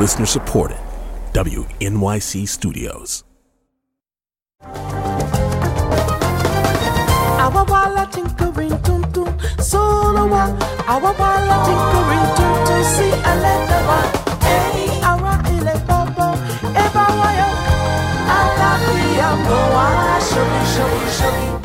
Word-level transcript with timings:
Listener 0.00 0.24
supported. 0.24 0.78
WNYC 1.34 2.48
Studios. 2.48 3.22
Awawala 7.44 8.08
tinkering 8.10 8.80
tuntun, 8.80 9.28
solowa. 9.60 10.56
Awawala 10.88 11.56
tinkering 11.68 12.28
tuntun, 12.32 12.82
si 12.96 13.12
aletewa. 13.28 14.00
Hey, 14.40 15.04
awa 15.04 15.36
ile 15.52 15.76
eba 16.80 17.06
shogi, 20.30 20.60
shogi, 20.72 21.10
shogi. 21.18 21.59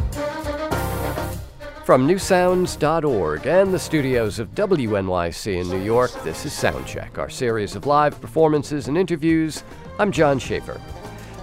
From 1.86 2.08
newsounds.org 2.08 3.46
and 3.46 3.72
the 3.72 3.78
studios 3.78 4.40
of 4.40 4.56
WNYC 4.56 5.62
in 5.62 5.70
New 5.70 5.84
York, 5.84 6.12
this 6.24 6.44
is 6.44 6.52
Soundcheck, 6.52 7.20
our 7.20 7.30
series 7.30 7.76
of 7.76 7.86
live 7.86 8.20
performances 8.20 8.88
and 8.88 8.98
interviews. 8.98 9.64
I'm 10.00 10.12
John 10.12 10.40
Schaefer. 10.40 10.82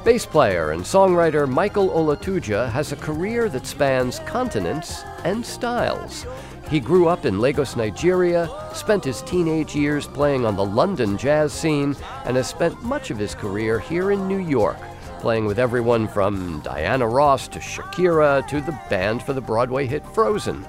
Bass 0.05 0.27
player 0.27 0.73
and 0.73 0.83
songwriter 0.83 1.49
Michael 1.49 1.91
Olatuja 1.91 2.69
has 2.73 2.91
a 2.91 2.97
career 2.97 3.49
that 3.51 3.69
spans 3.69 4.19
continents 4.27 5.05
and 5.23 5.47
styles. 5.47 6.27
He 6.69 6.81
grew 6.81 7.07
up 7.07 7.25
in 7.25 7.39
Lagos, 7.39 7.77
Nigeria, 7.77 8.51
spent 8.75 9.05
his 9.05 9.23
teenage 9.23 9.77
years 9.77 10.09
playing 10.09 10.45
on 10.45 10.57
the 10.57 10.65
London 10.65 11.17
jazz 11.17 11.53
scene, 11.53 11.95
and 12.25 12.37
has 12.37 12.49
spent 12.49 12.83
much 12.83 13.13
of 13.13 13.19
his 13.19 13.37
career 13.37 13.79
here 13.79 14.11
in 14.11 14.27
New 14.27 14.41
York, 14.41 14.79
playing 15.23 15.47
with 15.47 15.61
everyone 15.61 16.09
from 16.09 16.61
Diana 16.65 17.07
Ross 17.07 17.47
to 17.47 17.61
Shakira 17.61 18.45
to 18.49 18.61
the 18.61 18.77
band 18.91 19.23
for 19.23 19.33
the 19.33 19.41
Broadway 19.41 19.87
hit 19.87 20.05
Frozen. 20.05 20.67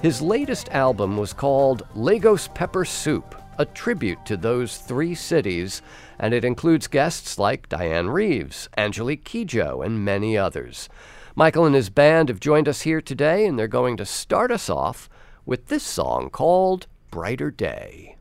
His 0.00 0.22
latest 0.22 0.70
album 0.70 1.18
was 1.18 1.34
called 1.34 1.86
Lagos 1.94 2.48
Pepper 2.48 2.86
Soup, 2.86 3.34
a 3.58 3.66
tribute 3.66 4.24
to 4.24 4.38
those 4.38 4.78
three 4.78 5.14
cities, 5.14 5.82
and 6.18 6.32
it 6.32 6.46
includes 6.46 6.86
guests 6.86 7.38
like 7.38 7.68
Dianne 7.68 8.10
Reeves, 8.10 8.70
Angelique 8.78 9.26
Kidjo, 9.26 9.84
and 9.84 10.02
many 10.02 10.34
others. 10.34 10.88
Michael 11.34 11.66
and 11.66 11.74
his 11.74 11.90
band 11.90 12.30
have 12.30 12.40
joined 12.40 12.68
us 12.68 12.80
here 12.80 13.02
today, 13.02 13.44
and 13.44 13.58
they're 13.58 13.68
going 13.68 13.98
to 13.98 14.06
start 14.06 14.50
us 14.50 14.70
off 14.70 15.10
with 15.44 15.66
this 15.66 15.84
song 15.84 16.30
called 16.30 16.86
Brighter 17.10 17.50
Day. 17.50 18.16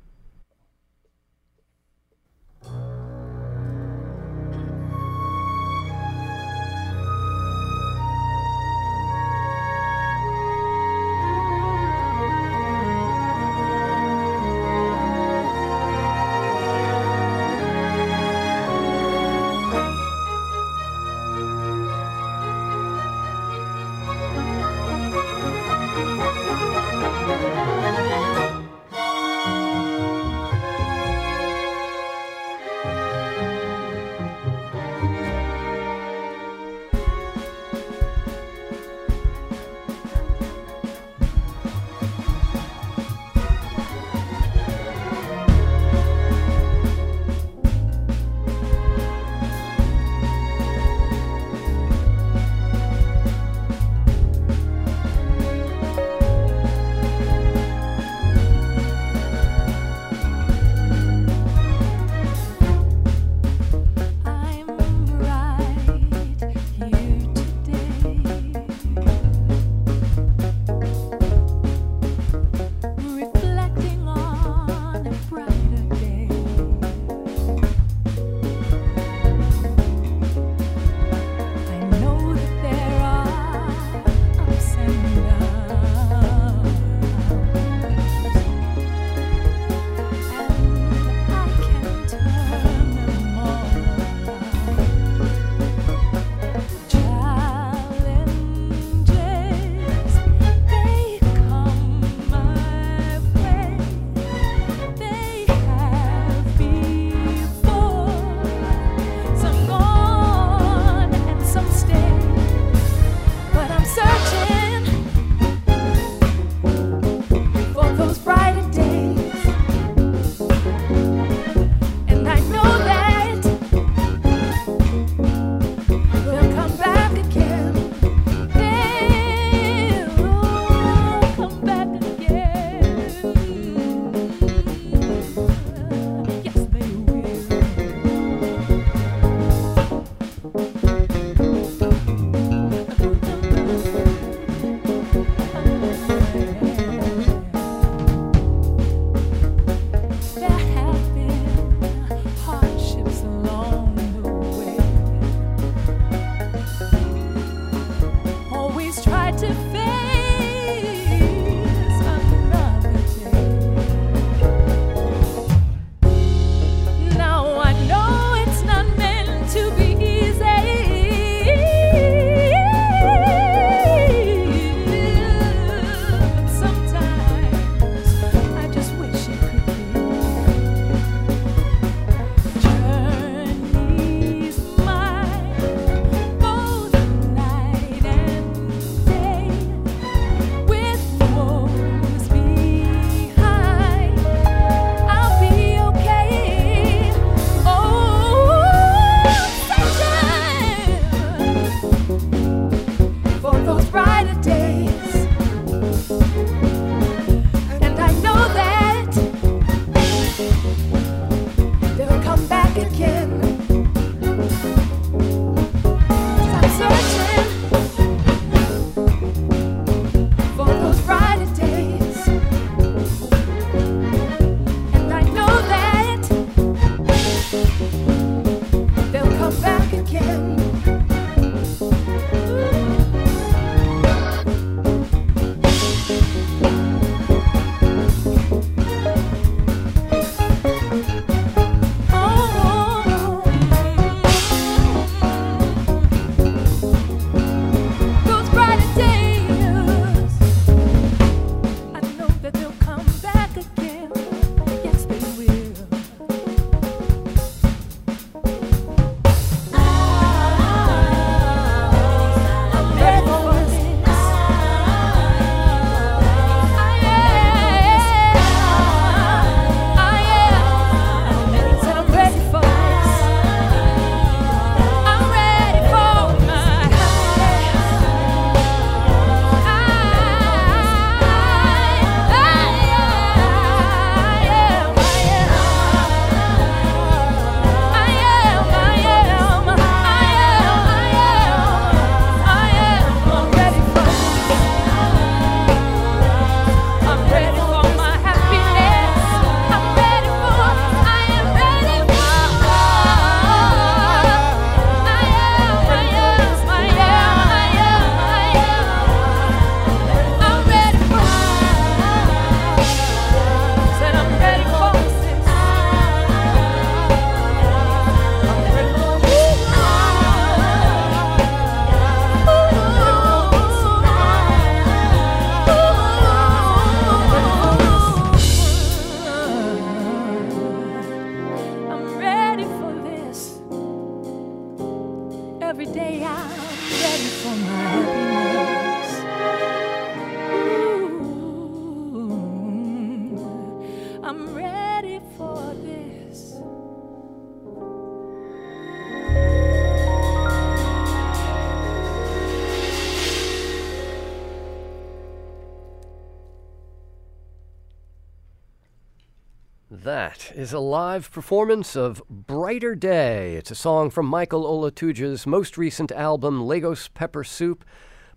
Is 360.60 360.74
a 360.74 360.80
live 360.80 361.32
performance 361.32 361.96
of 361.96 362.22
Brighter 362.30 362.94
Day. 362.94 363.56
It's 363.56 363.72
a 363.72 363.76
song 363.76 364.10
from 364.10 364.26
Michael 364.26 364.66
Olatuja's 364.66 365.48
most 365.48 365.78
recent 365.78 366.12
album, 366.12 366.68
Lagos 366.68 367.08
Pepper 367.08 367.46
Soup, 367.46 367.86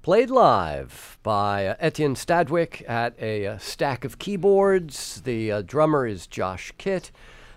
played 0.02 0.30
live 0.30 1.18
by 1.24 1.66
uh, 1.66 1.74
Etienne 1.80 2.14
Stadwijk 2.14 2.88
at 2.88 3.20
a 3.20 3.48
uh, 3.48 3.58
stack 3.58 4.04
of 4.04 4.20
keyboards. 4.20 5.22
The 5.22 5.50
uh, 5.50 5.62
drummer 5.62 6.06
is 6.06 6.28
Josh 6.28 6.72
Kitt. 6.78 7.10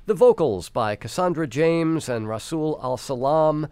The 0.08 0.16
vocals 0.16 0.70
by 0.70 0.96
Cassandra 0.96 1.46
James 1.46 2.10
and 2.10 2.28
Rasul 2.28 2.80
Al 2.82 2.98
Salam, 2.98 3.68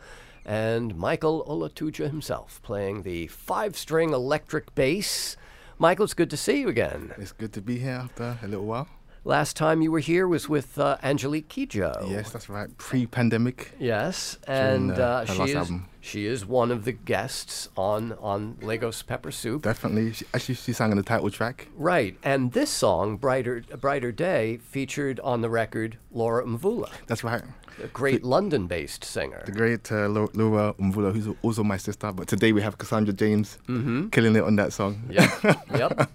and 0.45 0.95
Michael 0.95 1.43
Olatuja 1.49 2.05
himself 2.05 2.61
playing 2.61 3.01
the 3.01 3.25
five 3.25 3.75
string 3.75 4.13
electric 4.13 4.75
bass. 4.75 5.37
Michael, 5.79 6.03
it's 6.03 6.13
good 6.13 6.29
to 6.29 6.37
see 6.37 6.59
you 6.59 6.67
again. 6.69 7.15
It's 7.17 7.31
good 7.31 7.51
to 7.53 7.61
be 7.61 7.79
here 7.79 7.93
after 8.03 8.37
a 8.43 8.47
little 8.47 8.67
while. 8.67 8.87
Last 9.25 9.55
time 9.55 9.81
you 9.81 9.89
were 9.89 9.99
here 9.99 10.27
was 10.27 10.49
with 10.49 10.77
uh, 10.77 10.97
Angelique 11.01 11.47
Kidjo. 11.47 12.09
Yes, 12.11 12.31
that's 12.31 12.49
right. 12.49 12.75
Pre-pandemic. 12.77 13.71
Yes, 13.79 14.37
During, 14.45 14.59
and 14.61 14.91
uh, 14.99 15.03
uh, 15.03 15.25
she 15.25 15.43
is 15.43 15.55
album. 15.55 15.89
she 16.01 16.25
is 16.25 16.45
one 16.45 16.71
of 16.71 16.83
the 16.83 16.91
guests 16.91 17.69
on 17.77 18.13
on 18.19 18.57
Lagos 18.61 19.01
Pepper 19.01 19.31
Soup. 19.31 19.61
Definitely. 19.61 20.11
She, 20.11 20.25
actually, 20.33 20.55
she 20.55 20.73
sang 20.73 20.91
on 20.91 20.97
the 20.97 21.03
title 21.03 21.29
track. 21.31 21.69
right, 21.77 22.17
and 22.21 22.51
this 22.51 22.69
song, 22.69 23.15
"Brighter 23.15 23.63
Brighter 23.79 24.11
Day," 24.11 24.57
featured 24.57 25.21
on 25.21 25.39
the 25.39 25.49
record 25.49 25.97
Laura 26.11 26.43
Mvula, 26.45 26.89
That's 27.07 27.23
right. 27.23 27.43
A 27.81 27.87
great 27.87 28.23
London-based 28.23 29.03
singer. 29.03 29.41
The 29.45 29.51
great 29.51 29.91
uh, 29.91 30.07
Laura 30.07 30.73
Mvula, 30.79 31.13
who's 31.13 31.27
also 31.41 31.63
my 31.63 31.77
sister. 31.77 32.11
But 32.11 32.27
today 32.27 32.51
we 32.51 32.61
have 32.61 32.77
Cassandra 32.77 33.13
James 33.13 33.57
Mm-hmm. 33.67 34.09
killing 34.09 34.35
it 34.35 34.43
on 34.43 34.55
that 34.57 34.73
song. 34.73 35.01
Yep, 35.09 35.29
yep. 35.75 36.09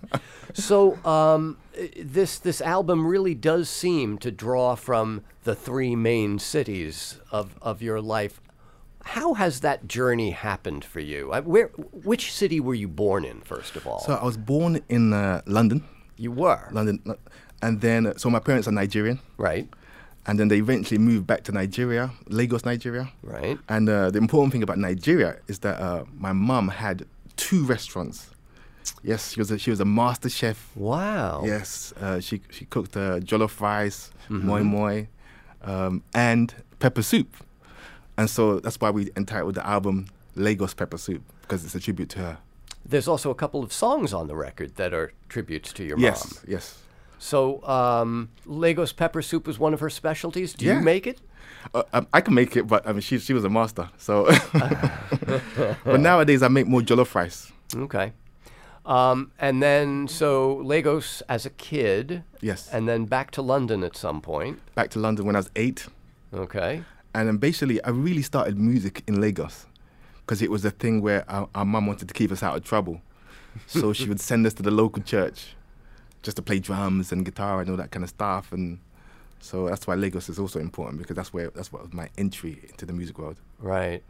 So 0.54 0.96
um, 1.04 1.56
this 1.96 2.38
this 2.38 2.60
album 2.60 3.06
really 3.06 3.34
does 3.34 3.68
seem 3.68 4.18
to 4.18 4.30
draw 4.30 4.74
from 4.76 5.22
the 5.44 5.54
three 5.54 5.96
main 5.96 6.38
cities 6.38 7.18
of 7.32 7.54
of 7.62 7.82
your 7.82 8.00
life. 8.00 8.40
How 9.04 9.34
has 9.34 9.60
that 9.60 9.88
journey 9.88 10.30
happened 10.32 10.84
for 10.84 11.00
you? 11.00 11.32
Uh, 11.32 11.40
Where, 11.40 11.68
which 12.04 12.30
city 12.32 12.60
were 12.60 12.74
you 12.74 12.88
born 12.88 13.24
in, 13.24 13.40
first 13.40 13.74
of 13.76 13.86
all? 13.86 14.00
So 14.00 14.12
I 14.14 14.24
was 14.24 14.36
born 14.36 14.80
in 14.90 15.12
uh, 15.14 15.40
London, 15.46 15.82
you 16.18 16.30
were 16.30 16.68
London, 16.72 17.00
and 17.62 17.80
then 17.80 18.12
so 18.18 18.28
my 18.28 18.38
parents 18.40 18.68
are 18.68 18.72
Nigerian, 18.72 19.18
right, 19.38 19.66
and 20.28 20.38
then 20.38 20.48
they 20.48 20.58
eventually 20.58 20.98
moved 20.98 21.26
back 21.26 21.42
to 21.44 21.52
Nigeria, 21.52 22.10
Lagos, 22.28 22.64
Nigeria. 22.64 23.10
right. 23.22 23.58
And 23.68 23.88
uh, 23.88 24.10
the 24.10 24.18
important 24.18 24.52
thing 24.52 24.62
about 24.62 24.78
Nigeria 24.78 25.38
is 25.48 25.58
that 25.60 25.80
uh, 25.80 26.04
my 26.16 26.32
mum 26.32 26.68
had 26.68 27.06
two 27.36 27.64
restaurants. 27.64 28.30
Yes, 29.02 29.32
she 29.32 29.40
was 29.40 29.50
a, 29.50 29.58
she 29.58 29.70
was 29.70 29.80
a 29.80 29.84
master 29.84 30.28
chef. 30.28 30.70
Wow. 30.76 31.42
Yes, 31.44 31.92
uh, 32.00 32.20
she 32.20 32.40
she 32.50 32.64
cooked 32.66 32.96
uh, 32.96 33.18
jollof 33.20 33.60
rice, 33.60 34.10
Mm-hmm. 34.30 34.46
moi 34.46 34.62
moi, 34.62 35.06
um, 35.62 36.02
and 36.14 36.54
pepper 36.78 37.02
soup, 37.02 37.36
and 38.18 38.28
so 38.30 38.60
that's 38.60 38.78
why 38.80 38.90
we 38.90 39.10
entitled 39.16 39.54
the 39.54 39.66
album 39.66 40.06
Lagos 40.34 40.74
Pepper 40.74 40.98
Soup 40.98 41.22
because 41.42 41.64
it's 41.64 41.74
a 41.74 41.80
tribute 41.80 42.10
to 42.10 42.18
her. 42.18 42.38
There's 42.84 43.08
also 43.08 43.30
a 43.30 43.34
couple 43.34 43.62
of 43.62 43.72
songs 43.72 44.12
on 44.12 44.26
the 44.28 44.36
record 44.36 44.76
that 44.76 44.92
are 44.92 45.12
tributes 45.28 45.72
to 45.74 45.82
your 45.84 45.96
mom. 45.96 46.04
Yes, 46.04 46.44
yes. 46.46 46.78
So 47.18 47.62
um, 47.66 48.28
Lagos 48.46 48.92
pepper 48.92 49.22
soup 49.22 49.46
was 49.46 49.58
one 49.58 49.74
of 49.74 49.80
her 49.80 49.90
specialties. 49.90 50.52
Do 50.54 50.64
Yeah. 50.66 50.78
you 50.78 50.84
make 50.84 51.06
it? 51.06 51.20
Uh, 51.74 51.82
um, 51.92 52.06
I 52.12 52.20
can 52.20 52.34
make 52.34 52.56
it, 52.56 52.66
but 52.66 52.86
I 52.86 52.92
mean 52.92 53.00
she 53.00 53.18
she 53.18 53.34
was 53.34 53.44
a 53.44 53.48
master. 53.50 53.90
So, 53.98 54.26
but 55.84 56.00
nowadays 56.00 56.42
I 56.42 56.48
make 56.48 56.66
more 56.66 56.80
jollof 56.80 57.14
rice. 57.14 57.52
Okay. 57.74 58.12
Um, 58.86 59.32
and 59.38 59.62
then, 59.62 60.08
so 60.08 60.56
Lagos 60.56 61.20
as 61.28 61.44
a 61.44 61.50
kid. 61.50 62.22
Yes. 62.40 62.70
And 62.72 62.88
then 62.88 63.04
back 63.04 63.30
to 63.32 63.42
London 63.42 63.84
at 63.84 63.96
some 63.96 64.20
point. 64.22 64.60
Back 64.74 64.88
to 64.90 64.98
London 64.98 65.26
when 65.26 65.36
I 65.36 65.40
was 65.40 65.50
eight. 65.56 65.86
Okay. 66.32 66.82
And 67.14 67.28
then 67.28 67.36
basically, 67.36 67.82
I 67.84 67.90
really 67.90 68.22
started 68.22 68.56
music 68.58 69.02
in 69.06 69.20
Lagos 69.20 69.66
because 70.20 70.40
it 70.40 70.50
was 70.50 70.64
a 70.64 70.70
thing 70.70 71.02
where 71.02 71.24
our, 71.30 71.48
our 71.54 71.64
mum 71.66 71.86
wanted 71.86 72.08
to 72.08 72.14
keep 72.14 72.32
us 72.32 72.42
out 72.42 72.56
of 72.56 72.64
trouble. 72.64 73.02
So 73.66 73.92
she 73.92 74.08
would 74.08 74.20
send 74.20 74.46
us 74.46 74.54
to 74.54 74.62
the 74.62 74.70
local 74.70 75.02
church 75.02 75.54
just 76.22 76.36
to 76.36 76.42
play 76.42 76.58
drums 76.58 77.12
and 77.12 77.24
guitar 77.24 77.60
and 77.60 77.70
all 77.70 77.76
that 77.76 77.90
kind 77.90 78.02
of 78.02 78.10
stuff. 78.10 78.52
And 78.52 78.80
so 79.40 79.68
that's 79.68 79.86
why 79.86 79.94
Lagos 79.94 80.28
is 80.28 80.38
also 80.38 80.58
important 80.58 80.98
because 80.98 81.16
that's 81.16 81.32
where 81.32 81.50
that's 81.50 81.72
what 81.72 81.82
was 81.82 81.92
my 81.92 82.08
entry 82.18 82.60
into 82.68 82.86
the 82.86 82.92
music 82.92 83.18
world. 83.18 83.36
Right. 83.58 84.02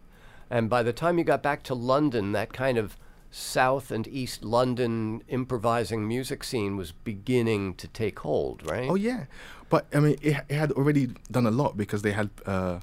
And 0.51 0.71
by 0.71 0.83
the 0.83 0.93
time 0.93 1.19
you 1.19 1.25
got 1.25 1.43
back 1.43 1.63
to 1.65 1.75
London, 1.75 2.33
that 2.33 2.53
kind 2.53 2.79
of 2.79 2.97
South 3.31 3.91
and 3.91 4.09
East 4.09 4.43
London 4.43 5.23
improvising 5.29 6.09
music 6.09 6.43
scene 6.43 6.77
was 6.77 6.93
beginning 6.93 7.75
to 7.75 7.87
take 7.89 8.21
hold, 8.21 8.69
right? 8.69 8.89
Oh 8.89 8.95
yeah, 8.95 9.25
but 9.69 9.87
I 9.95 10.01
mean, 10.01 10.17
it, 10.23 10.37
it 10.49 10.55
had 10.55 10.73
already 10.73 11.09
done 11.31 11.47
a 11.47 11.51
lot 11.51 11.77
because 11.77 12.01
they 12.01 12.13
had 12.13 12.31
uh, 12.47 12.81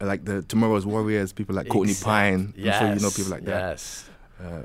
like 0.00 0.24
the 0.24 0.42
Tomorrow's 0.42 0.86
Warriors, 0.86 1.32
people 1.32 1.54
like 1.54 1.68
Courtney 1.68 1.92
Exact- 1.92 2.06
Pine. 2.06 2.54
Yes. 2.56 2.76
I'm 2.76 2.80
sure 2.80 2.96
you 2.96 3.02
know 3.02 3.10
people 3.10 3.30
like 3.30 3.44
that. 3.44 3.70
Yes. 3.70 4.08
Uh, 4.42 4.62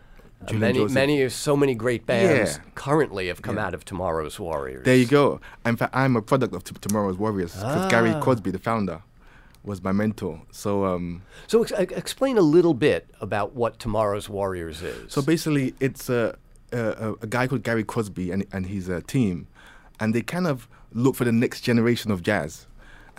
Julian 0.47 0.59
many, 0.61 0.79
Joseph. 0.79 0.93
many, 0.95 1.29
so 1.29 1.55
many 1.57 1.75
great 1.75 2.05
bands 2.05 2.55
Yeah. 2.57 2.63
currently 2.75 3.27
have 3.27 3.41
come 3.41 3.57
Yeah. 3.57 3.67
out 3.67 3.73
of 3.73 3.83
Tomorrow's 3.85 4.39
Warriors. 4.39 4.85
There 4.85 4.95
you 4.95 5.05
go. 5.05 5.41
In 5.65 5.75
fact, 5.75 5.93
I'm 5.95 6.15
a 6.15 6.21
product 6.21 6.53
of 6.55 6.63
t- 6.63 6.75
Tomorrow's 6.79 7.17
Warriors 7.17 7.53
because 7.55 7.89
Gary 7.91 8.11
Ah. 8.11 8.21
Crosby, 8.21 8.51
the 8.51 8.59
founder, 8.59 9.01
was 9.63 9.83
my 9.83 9.91
mentor. 9.91 10.41
So, 10.51 10.85
um, 10.85 11.21
So 11.47 11.61
ex- 11.61 11.73
ex- 11.75 11.93
explain 11.93 12.37
a 12.37 12.41
little 12.41 12.73
bit 12.73 13.09
about 13.19 13.53
what 13.53 13.79
Tomorrow's 13.79 14.29
Warriors 14.29 14.81
is. 14.81 15.11
so 15.11 15.21
basically, 15.21 15.73
it's 15.81 16.09
a, 16.09 16.37
a, 16.71 17.15
a- 17.21 17.27
guy 17.27 17.45
called 17.47 17.63
Gary 17.63 17.83
Crosby 17.83 18.31
and, 18.31 18.45
and 18.53 18.67
his 18.67 18.89
uh, 18.89 19.01
team, 19.05 19.47
and 19.99 20.15
they 20.15 20.21
kind 20.21 20.47
of 20.47 20.69
look 20.93 21.15
for 21.15 21.25
the 21.25 21.31
next 21.33 21.61
generation 21.61 22.11
of 22.11 22.23
jazz. 22.23 22.65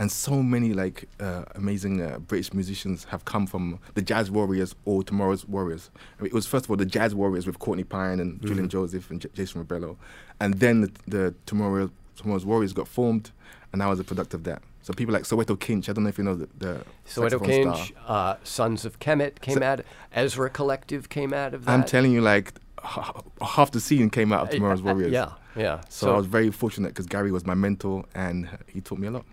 And 0.00 0.10
so 0.10 0.42
many 0.42 0.72
like 0.72 1.08
uh, 1.20 1.44
amazing 1.54 2.00
uh, 2.00 2.18
British 2.20 2.54
musicians 2.54 3.04
have 3.10 3.24
come 3.26 3.46
from 3.46 3.78
the 3.94 4.00
Jazz 4.02 4.30
Warriors 4.30 4.74
or 4.86 5.02
Tomorrow's 5.04 5.46
Warriors. 5.46 5.90
I 6.18 6.22
mean, 6.22 6.28
it 6.28 6.34
was 6.34 6.46
first 6.46 6.64
of 6.64 6.70
all 6.70 6.76
the 6.78 6.86
Jazz 6.86 7.14
Warriors 7.14 7.46
with 7.46 7.58
Courtney 7.58 7.84
Pine 7.84 8.18
and 8.18 8.40
Julian 8.40 8.68
Joseph 8.70 9.10
and 9.10 9.20
J- 9.20 9.28
Jason 9.34 9.62
Rebello, 9.62 9.96
and 10.40 10.54
then 10.54 10.80
the, 10.80 10.90
the 11.06 11.34
Tomorrow, 11.44 11.90
Tomorrow's 12.16 12.46
Warriors 12.46 12.72
got 12.72 12.88
formed, 12.88 13.30
and 13.74 13.82
I 13.82 13.88
was 13.88 14.00
a 14.00 14.04
product 14.04 14.32
of 14.32 14.44
that. 14.44 14.62
So 14.82 14.94
people 14.94 15.12
like 15.12 15.24
Soweto 15.24 15.54
Kinch, 15.58 15.90
I 15.90 15.92
don't 15.92 16.04
know 16.04 16.08
if 16.08 16.16
you 16.16 16.24
know 16.24 16.34
the, 16.34 16.48
the 16.56 16.80
Soweto 17.06 17.38
Kinch, 17.38 17.88
star. 17.88 18.04
uh, 18.06 18.36
Sons 18.42 18.86
of 18.86 18.98
Kemet 19.00 19.40
came 19.42 19.58
So- 19.58 19.62
out. 19.62 19.80
Ezra 20.14 20.48
Collective 20.48 21.10
came 21.10 21.34
out 21.34 21.52
of 21.52 21.66
that. 21.66 21.70
I'm 21.72 21.84
telling 21.84 22.10
you, 22.12 22.22
like 22.22 22.54
h- 22.82 23.10
half 23.42 23.70
the 23.70 23.80
scene 23.80 24.08
came 24.08 24.32
out 24.32 24.44
of 24.44 24.50
Tomorrow's 24.50 24.80
uh, 24.80 24.84
Warriors. 24.84 25.12
Yeah, 25.12 25.32
yeah. 25.54 25.82
So, 25.90 26.14
I 26.14 26.16
was 26.16 26.24
very 26.26 26.50
fortunate 26.50 26.88
because 26.88 27.04
Gary 27.04 27.30
was 27.30 27.44
my 27.44 27.54
mentor 27.54 28.06
and 28.14 28.48
he 28.66 28.80
taught 28.80 28.98
me 28.98 29.08
a 29.08 29.10
lot. 29.10 29.26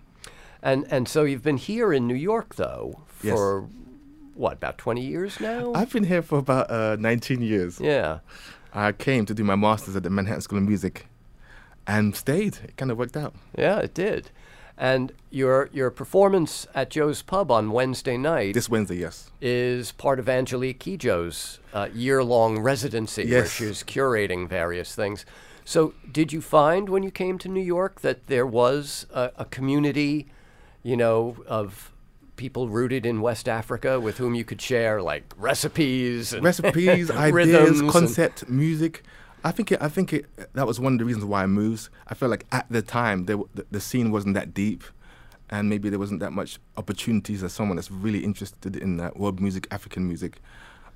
And 0.62 0.86
and 0.92 1.08
so 1.08 1.24
you've 1.24 1.44
been 1.44 1.58
here 1.58 1.92
in 1.94 2.08
New 2.08 2.16
York 2.16 2.56
though 2.56 3.02
Yes. 3.24 3.36
for 3.36 3.68
what 4.36 4.54
about 4.54 4.78
20 4.78 5.02
years 5.02 5.40
now? 5.40 5.74
I've 5.74 5.92
been 5.92 6.04
here 6.04 6.22
for 6.22 6.38
about 6.38 6.70
uh, 6.70 6.96
19 7.00 7.42
years. 7.42 7.80
yeah. 7.80 8.20
I 8.74 8.92
came 8.92 9.26
to 9.26 9.34
do 9.34 9.44
my 9.44 9.56
master's 9.56 9.96
at 9.96 10.04
the 10.04 10.12
Manhattan 10.12 10.42
School 10.42 10.60
of 10.60 10.66
Music 10.66 11.08
and 11.88 12.16
stayed. 12.16 12.58
It 12.64 12.78
kind 12.78 12.92
of 12.92 12.98
worked 13.00 13.18
out. 13.18 13.34
Yeah, 13.58 13.80
it 13.80 13.96
did. 13.96 14.30
And 14.78 15.12
your 15.32 15.70
your 15.74 15.90
performance 15.90 16.68
at 16.76 16.92
Joe's 16.92 17.24
Pub 17.24 17.50
on 17.50 17.72
Wednesday 17.72 18.18
night 18.18 18.54
This 18.54 18.70
Wednesday, 18.70 18.98
yes. 18.98 19.32
is 19.42 19.92
part 19.94 20.20
of 20.20 20.30
Angelique 20.30 20.80
Kidjo's 20.80 21.60
uh, 21.74 21.88
year-long 21.92 22.60
residency 22.60 23.28
where 23.32 23.48
she's 23.48 23.82
curating 23.84 24.48
various 24.48 24.94
things. 24.94 25.26
So, 25.66 25.96
did 26.12 26.32
you 26.32 26.42
find 26.42 26.90
when 26.90 27.02
you 27.02 27.10
came 27.10 27.40
to 27.40 27.50
New 27.50 27.64
York 27.64 28.02
that 28.02 28.28
there 28.28 28.46
was 28.46 29.08
a, 29.12 29.32
a 29.38 29.46
community, 29.46 30.28
you 30.89 30.96
know, 30.96 31.36
of 31.48 31.91
people 32.38 32.63
rooted 32.70 33.03
in 33.06 33.20
West 33.29 33.50
Africa 33.50 34.00
with 34.00 34.17
whom 34.22 34.34
you 34.39 34.46
could 34.50 34.62
share 34.62 35.01
like 35.01 35.25
recipes 35.38 36.34
and 36.34 36.44
Recipes, 36.44 37.12
ideas, 37.29 37.79
and- 37.82 37.89
concept, 37.91 38.48
music. 38.48 39.03
I 39.44 39.51
think 39.51 39.72
it, 39.74 39.79
I 39.82 39.89
think 39.89 40.13
it, 40.13 40.25
that 40.53 40.65
was 40.65 40.79
one 40.79 40.94
of 40.94 41.00
the 41.00 41.06
reasons 41.06 41.25
why 41.25 41.44
I 41.44 41.48
moved. 41.48 41.89
I 42.08 42.13
felt 42.15 42.32
like 42.32 42.46
at 42.51 42.65
the 42.70 42.82
time 42.82 43.25
there, 43.25 43.38
the, 43.53 43.65
the 43.72 43.79
scene 43.82 44.12
wasn't 44.12 44.34
that 44.39 44.53
deep, 44.53 44.84
and 45.50 45.70
maybe 45.70 45.89
there 45.89 46.00
wasn't 46.00 46.22
that 46.22 46.32
much 46.32 46.51
opportunities 46.75 47.44
as 47.44 47.51
someone 47.53 47.75
that's 47.77 47.91
really 47.91 48.24
interested 48.24 48.75
in 48.75 49.00
uh, 49.00 49.12
world 49.15 49.39
music, 49.39 49.67
African 49.72 50.08
music. 50.08 50.39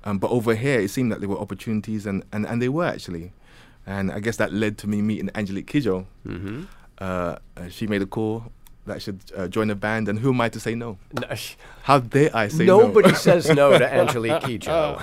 Um, 0.04 0.18
but 0.18 0.30
over 0.30 0.54
here, 0.54 0.80
it 0.80 0.90
seemed 0.90 1.12
that 1.12 1.20
there 1.20 1.28
were 1.28 1.38
opportunities, 1.38 2.06
and, 2.06 2.24
and, 2.32 2.46
and 2.46 2.60
they 2.62 2.68
were 2.68 2.86
actually. 2.86 3.32
And 3.86 4.10
I 4.12 4.20
guess 4.20 4.36
that 4.38 4.52
led 4.52 4.78
to 4.78 4.86
me 4.88 5.02
meeting 5.02 5.30
Angelique 5.34 5.70
Kidjo. 5.72 6.06
Mhm. 6.26 6.66
Uh, 6.98 7.36
uh, 7.56 7.68
she 7.68 7.86
made 7.86 8.02
a 8.02 8.06
call 8.06 8.52
that 8.86 9.00
should 9.02 9.20
uh, 9.36 9.48
join 9.48 9.70
a 9.70 9.74
band, 9.74 10.08
and 10.08 10.18
who 10.18 10.30
am 10.32 10.40
I 10.40 10.48
to 10.48 10.58
say 10.60 10.74
no? 10.74 10.98
No, 11.12 11.28
How 11.84 11.98
dare 12.00 12.30
I 12.34 12.48
say 12.48 12.64
Nobody 12.64 12.82
no? 12.82 12.88
Nobody 12.88 13.14
says 13.14 13.48
no 13.50 13.78
to 13.78 13.92
Angelique 13.92 14.42
Kidjo. 14.42 15.02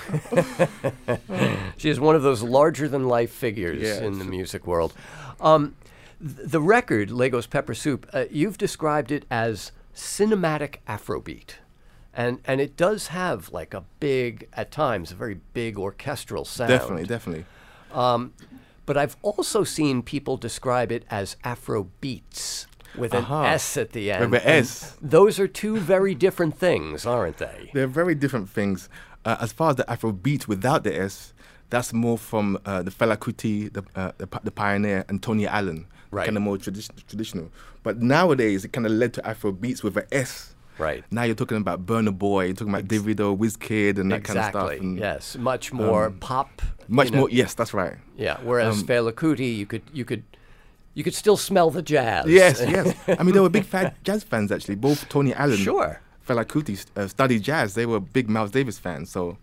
she 1.78 1.90
is 1.90 2.00
one 2.00 2.16
of 2.16 2.22
those 2.24 2.42
larger 2.44 2.88
than 2.88 3.08
life 3.08 3.32
figures 3.32 3.82
Yeah, 3.82 4.06
in 4.06 4.20
the 4.20 4.26
music 4.26 4.68
world. 4.68 4.94
Um, 5.40 5.76
th- 6.20 6.50
the 6.50 6.62
record, 6.62 7.12
Lagos 7.12 7.48
Pepper 7.48 7.74
Soup, 7.74 8.06
uh, 8.14 8.26
you've 8.30 8.58
described 8.58 9.12
it 9.12 9.26
as 9.32 9.72
cinematic 9.96 10.76
Afrobeat. 10.88 11.56
And, 12.14 12.40
and 12.44 12.60
it 12.60 12.76
does 12.76 13.08
have 13.08 13.50
like 13.54 13.74
a 13.74 13.84
big, 14.00 14.50
at 14.54 14.72
times, 14.72 15.12
a 15.12 15.16
very 15.16 15.40
big 15.54 15.78
orchestral 15.78 16.44
sound. 16.44 16.70
Definitely, 16.70 17.06
definitely. 17.06 17.46
But 18.86 18.98
I've 18.98 19.16
also 19.22 19.64
seen 19.64 20.02
people 20.02 20.36
describe 20.36 20.92
it 20.92 21.06
as 21.12 21.38
Afro 21.44 21.90
beats 22.02 22.66
with 22.98 23.14
an 23.14 23.24
Aha. 23.24 23.46
S 23.46 23.78
at 23.78 23.92
the 23.92 24.12
end. 24.12 24.32
With 24.32 24.42
an 24.44 24.48
S. 24.48 24.98
Those 25.02 25.40
are 25.40 25.48
two 25.48 25.78
very 25.78 26.16
different 26.16 26.58
things, 26.58 27.06
aren't 27.06 27.38
they? 27.38 27.70
They're 27.74 27.88
very 27.88 28.16
different 28.16 28.50
things. 28.50 28.90
Uh, 29.26 29.38
as 29.40 29.52
far 29.52 29.72
as 29.72 29.76
the 29.76 29.90
Afro 29.90 30.12
beat 30.12 30.48
without 30.48 30.84
the 30.84 30.96
S, 30.98 31.34
that's 31.70 31.94
more 31.94 32.18
from 32.18 32.58
uh, 32.66 32.82
the 32.82 32.92
Fela 32.92 33.18
Kuti, 33.18 33.72
the, 33.72 33.84
uh, 33.96 34.12
the, 34.18 34.28
the 34.44 34.52
pioneer, 34.52 35.06
and 35.08 35.22
Tony 35.22 35.46
Allen. 35.46 35.86
Right. 36.12 36.26
Kind 36.26 36.38
of 36.38 36.44
more 36.44 36.58
tradi- 36.58 36.90
traditional. 37.08 37.52
But 37.84 38.02
nowadays, 38.02 38.66
it 38.66 38.74
kind 38.74 38.86
of 38.86 38.92
led 38.94 39.14
to 39.14 39.28
Afro 39.28 39.52
beats 39.52 39.84
with 39.84 39.96
an 39.98 40.06
S. 40.12 40.56
Right. 40.80 41.04
Now 41.12 41.24
you're 41.24 41.36
talking 41.36 41.58
about 41.58 41.86
Burna 41.86 42.18
Boy, 42.18 42.46
you're 42.46 42.54
talking 42.56 42.74
about 42.74 42.88
Davido, 42.88 43.38
Wizkid, 43.38 44.00
and 44.00 44.12
that 44.12 44.18
exactly. 44.18 44.32
kind 44.34 44.38
of 44.38 44.72
stuff. 44.72 44.82
And 44.82 44.98
yes, 44.98 45.38
much 45.38 45.74
more 45.74 46.10
pop. 46.10 46.62
Much 46.88 47.08
you 47.08 47.12
know, 47.12 47.20
more, 47.20 47.30
yes, 47.30 47.54
that's 47.54 47.74
right. 47.74 47.98
Yeah. 48.18 48.40
Whereas 48.42 48.82
Fela 48.84 49.12
Kuti, 49.12 49.56
you 49.56 49.66
could 49.66 49.84
you 49.94 50.06
could 50.06 50.24
you 51.00 51.04
could 51.06 51.16
still 51.16 51.38
smell 51.38 51.70
the 51.72 51.82
jazz. 51.82 52.26
Yes, 52.28 52.60
yes. 52.76 52.94
I 53.08 53.24
mean, 53.24 53.34
they 53.34 53.40
were 53.40 53.48
big 53.48 53.66
jazz 54.04 54.22
fans, 54.26 54.52
actually. 54.52 54.76
Both 54.76 55.08
Tony 55.08 55.34
Allen 55.34 55.56
Sure. 55.56 56.02
Fela 56.28 56.44
Kuti 56.44 56.86
uh, 56.98 57.08
studied 57.08 57.42
jazz. 57.42 57.74
They 57.74 57.86
were 57.86 58.02
big 58.02 58.30
Miles 58.30 58.52
Davis 58.52 58.78
fans. 58.78 59.10
So, 59.10 59.38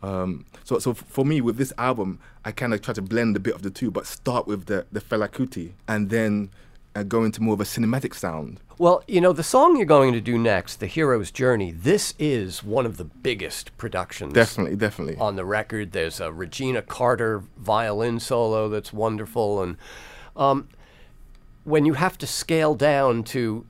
um, 0.00 0.44
so, 0.62 0.78
so 0.78 0.92
f- 0.92 0.98
for 1.08 1.24
me, 1.26 1.40
with 1.40 1.56
this 1.56 1.72
album, 1.76 2.20
I 2.44 2.52
kind 2.52 2.72
of 2.72 2.82
try 2.82 2.94
to 2.94 3.02
blend 3.02 3.34
a 3.34 3.40
bit 3.40 3.56
of 3.56 3.62
the 3.62 3.70
two, 3.70 3.90
but 3.90 4.06
start 4.06 4.46
with 4.46 4.66
the 4.66 4.86
the 4.92 5.00
Fela 5.00 5.28
Kuti 5.28 5.72
and 5.88 6.08
then 6.08 6.50
uh, 6.94 7.02
go 7.02 7.24
into 7.24 7.42
more 7.42 7.54
of 7.54 7.60
a 7.60 7.64
cinematic 7.64 8.14
sound. 8.14 8.60
Well, 8.78 9.02
you 9.08 9.20
know, 9.20 9.32
the 9.32 9.42
song 9.42 9.76
you're 9.76 9.86
going 9.86 10.12
to 10.12 10.20
do 10.20 10.38
next, 10.38 10.76
The 10.76 10.86
Hero's 10.86 11.32
Journey, 11.32 11.72
this 11.72 12.14
is 12.18 12.62
one 12.62 12.86
of 12.86 12.96
the 12.96 13.04
biggest 13.04 13.76
productions 13.76 14.34
Definitely, 14.34 14.76
definitely. 14.76 15.16
on 15.16 15.34
the 15.34 15.44
record. 15.46 15.90
There's 15.90 16.20
a 16.20 16.30
Regina 16.30 16.82
Carter 16.82 17.42
violin 17.56 18.20
solo 18.20 18.68
that's 18.68 18.92
wonderful. 18.92 19.62
And 19.62 19.76
um, 20.36 20.68
when 21.66 21.84
you 21.84 21.94
have 21.94 22.16
to 22.18 22.26
scale 22.26 22.74
down 22.74 23.22
to 23.24 23.66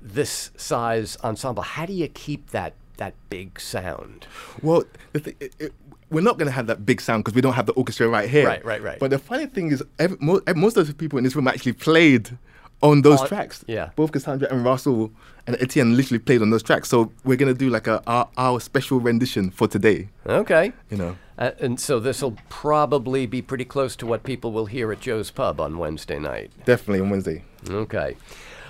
this 0.00 0.50
size 0.56 1.16
ensemble, 1.22 1.62
how 1.62 1.86
do 1.86 1.92
you 1.92 2.08
keep 2.08 2.50
that, 2.50 2.72
that 2.96 3.14
big 3.30 3.60
sound? 3.60 4.26
Well, 4.62 4.84
the 5.12 5.20
thi- 5.20 5.36
it, 5.40 5.54
it, 5.58 5.72
we're 6.10 6.22
not 6.22 6.38
going 6.38 6.46
to 6.46 6.52
have 6.52 6.66
that 6.68 6.86
big 6.86 7.00
sound 7.00 7.24
because 7.24 7.34
we 7.34 7.40
don't 7.42 7.52
have 7.54 7.66
the 7.66 7.72
orchestra 7.74 8.08
right 8.08 8.28
here. 8.28 8.46
Right, 8.46 8.64
right, 8.64 8.82
right. 8.82 8.98
But 8.98 9.10
the 9.10 9.18
funny 9.18 9.46
thing 9.46 9.70
is, 9.72 9.82
every, 9.98 10.16
mo- 10.20 10.40
most 10.54 10.76
of 10.76 10.86
the 10.86 10.94
people 10.94 11.18
in 11.18 11.24
this 11.24 11.36
room 11.36 11.46
actually 11.48 11.74
played 11.74 12.38
on 12.82 13.02
those 13.02 13.20
On- 13.20 13.28
tracks. 13.28 13.64
yeah. 13.66 13.90
Both 13.96 14.12
Cassandra 14.12 14.48
and 14.50 14.64
Russell 14.64 15.10
and 15.46 15.56
Etienne 15.60 15.96
literally 15.96 16.18
played 16.18 16.42
on 16.42 16.50
those 16.50 16.62
tracks. 16.62 16.88
So 16.88 17.12
we're 17.24 17.36
going 17.36 17.52
to 17.52 17.58
do 17.58 17.68
like 17.70 17.86
a 17.86 18.02
our, 18.06 18.28
our 18.36 18.60
special 18.60 18.98
rendition 19.00 19.50
for 19.50 19.68
today. 19.68 20.08
Okay. 20.26 20.72
You 20.90 20.96
know. 20.96 21.16
Uh, 21.38 21.50
and 21.60 21.78
so 21.78 22.00
this 22.00 22.22
will 22.22 22.36
probably 22.48 23.26
be 23.26 23.42
pretty 23.42 23.64
close 23.64 23.94
to 23.96 24.06
what 24.06 24.22
people 24.22 24.52
will 24.52 24.66
hear 24.66 24.92
at 24.92 25.00
Joe's 25.00 25.30
Pub 25.30 25.60
on 25.60 25.78
Wednesday 25.78 26.18
night. 26.18 26.50
Definitely 26.64 27.00
on 27.00 27.10
Wednesday. 27.10 27.44
Okay. 27.68 28.16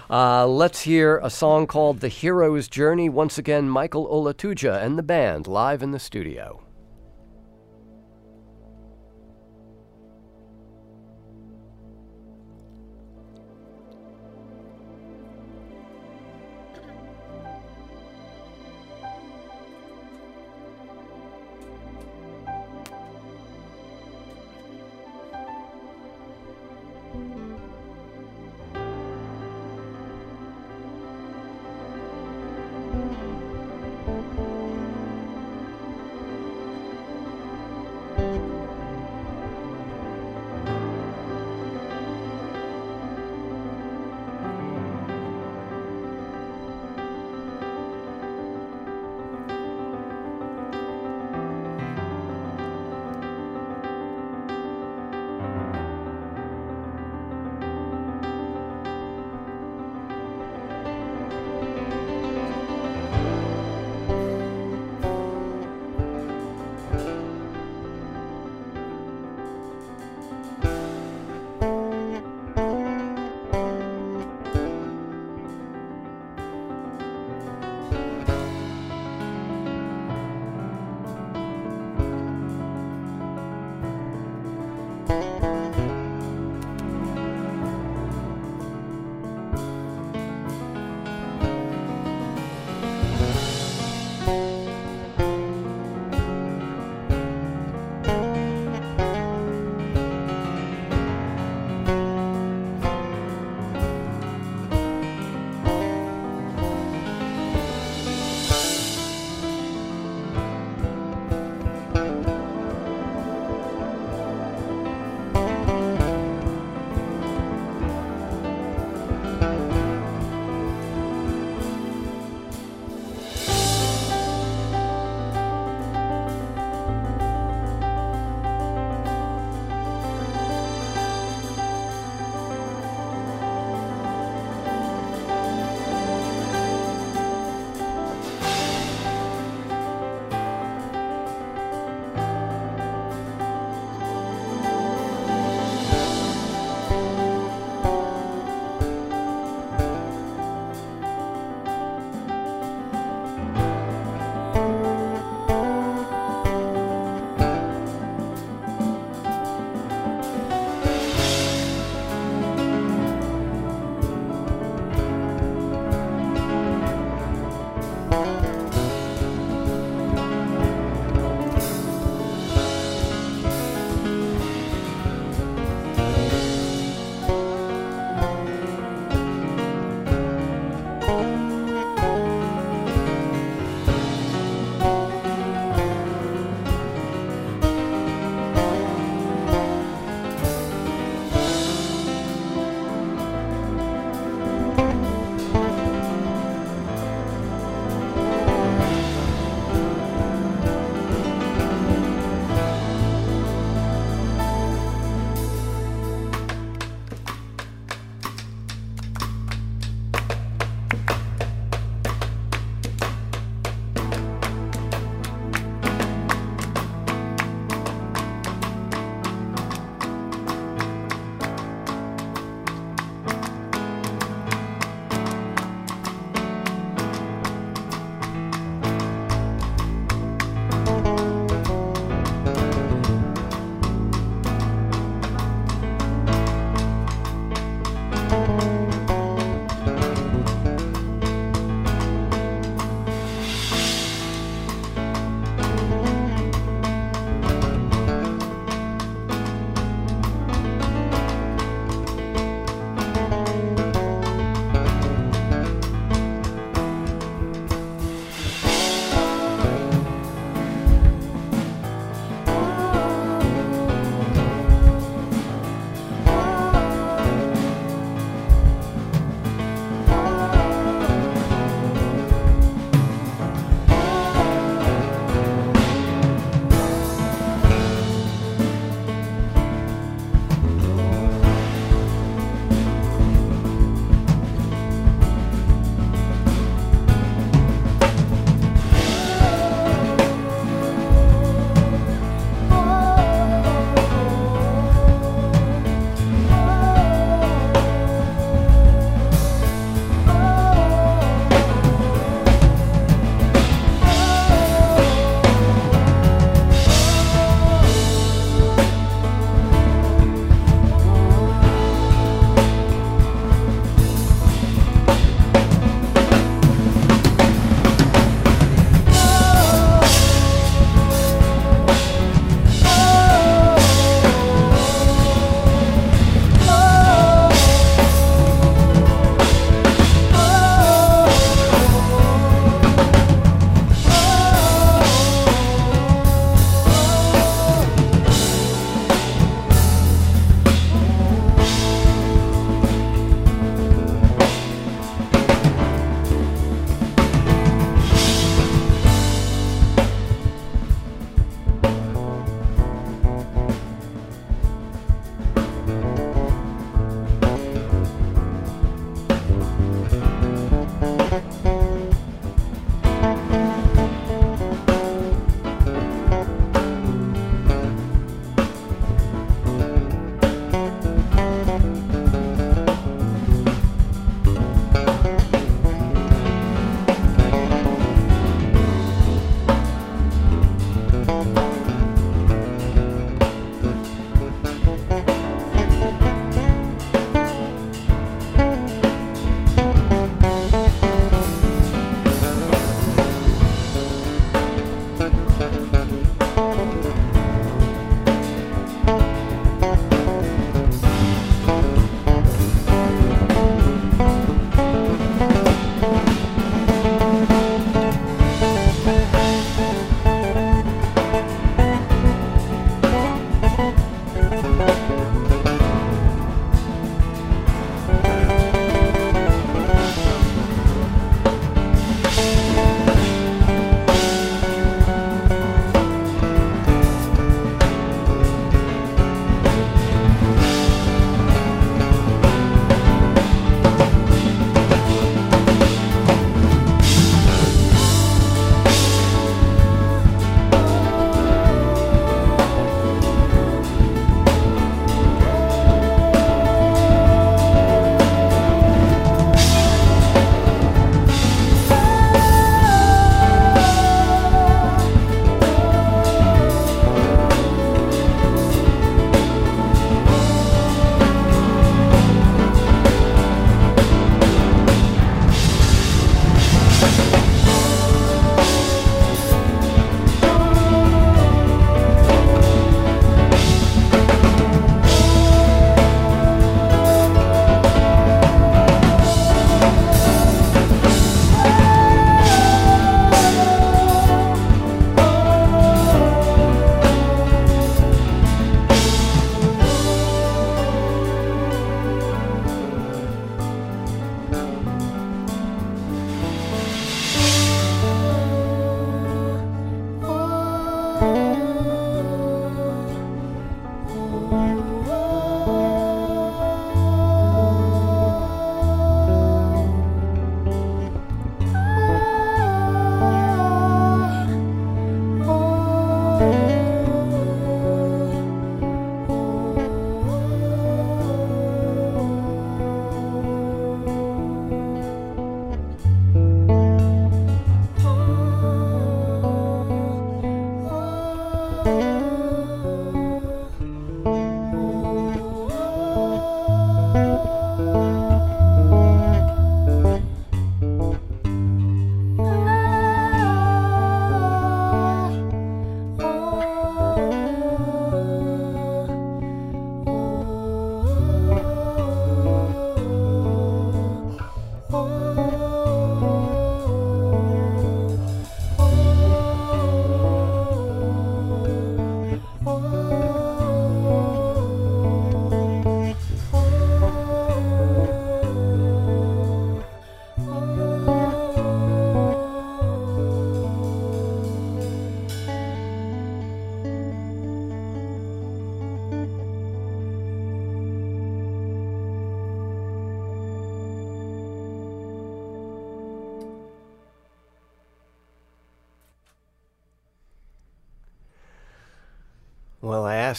Uh, 0.09 0.47
let's 0.47 0.83
hear 0.83 1.19
a 1.19 1.31
song 1.31 1.67
called 1.67 2.01
The 2.01 2.09
Hero's 2.09 2.69
Journey. 2.69 3.09
Once 3.09 3.39
again, 3.39 3.69
Michael 3.69 4.07
Olatuja 4.09 4.83
and 4.83 4.97
the 4.97 5.03
band 5.03 5.47
live 5.47 5.83
in 5.83 5.91
the 5.91 5.99
studio. 5.99 6.66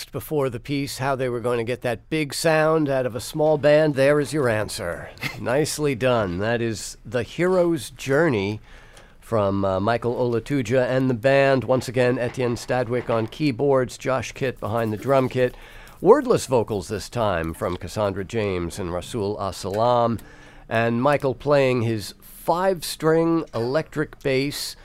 Asked 0.08 0.14
before 0.14 0.50
the 0.50 0.62
piece 0.62 1.00
how 1.00 1.18
they 1.18 1.28
were 1.28 1.42
going 1.42 1.58
to 1.58 1.66
get 1.66 1.82
that 1.82 2.10
big 2.10 2.34
sound 2.34 2.88
out 2.88 3.06
of 3.06 3.14
a 3.14 3.20
small 3.20 3.58
band. 3.58 3.96
There 3.96 4.22
is 4.22 4.32
your 4.32 4.48
answer. 4.48 5.10
Nicely 5.42 5.96
done. 5.96 6.38
That 6.38 6.62
is 6.62 6.98
The 7.06 7.24
Hero's 7.24 7.90
Journey 7.90 8.62
from 9.20 9.66
uh, 9.66 9.82
Michael 9.82 10.16
Olatuja 10.16 10.88
and 10.88 11.10
the 11.10 11.14
band. 11.14 11.66
Once 11.66 11.90
again, 11.90 12.18
Etienne 12.18 12.56
Stadwijk 12.56 13.10
on 13.10 13.28
keyboards, 13.28 13.98
Josh 13.98 14.32
Kitt 14.32 14.62
behind 14.62 14.94
the 14.94 14.98
drum 14.98 15.28
kit. 15.28 15.58
Wordless 16.00 16.46
vocals 16.46 16.88
this 16.88 17.10
time 17.10 17.54
from 17.54 17.76
Cassandra 17.76 18.24
James 18.24 18.80
and 18.80 18.94
Rasul 18.94 19.36
Asalam. 19.36 20.22
And 20.70 21.02
Michael 21.02 21.36
playing 21.36 21.82
his 21.82 22.14
five 22.22 22.86
string 22.86 23.44
electric 23.54 24.24
bass. 24.24 24.78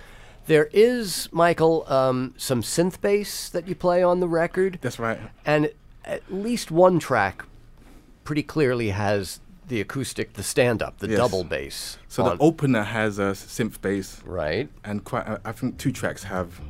There 0.47 0.69
is, 0.73 1.29
Michael, 1.33 1.85
um, 1.89 2.35
some 2.37 2.63
synth 2.63 3.01
bass 3.01 3.49
that 3.51 3.69
you 3.69 3.75
play 3.75 4.03
on 4.03 4.21
the 4.21 4.29
record. 4.29 4.79
That's 4.81 4.99
right. 4.99 5.19
And 5.47 5.71
at 6.05 6.23
least 6.33 6.71
one 6.71 6.99
track 6.99 7.45
pretty 8.25 8.43
clearly 8.43 8.91
has 8.91 9.41
the 9.69 9.81
acoustic, 9.81 10.35
the 10.35 10.43
stand 10.43 10.83
up, 10.83 10.99
the 10.99 11.09
Yes. 11.09 11.19
double 11.19 11.45
bass. 11.45 11.97
So 12.09 12.25
the 12.25 12.37
opener 12.39 12.83
has 12.83 13.19
a 13.19 13.33
synth 13.33 13.81
bass, 13.81 14.21
Right. 14.25 14.69
and 14.85 15.05
quite. 15.05 15.27
Uh, 15.27 15.39
I 15.45 15.53
think 15.53 15.79
two 15.79 15.93
tracks 15.93 16.25
have 16.25 16.61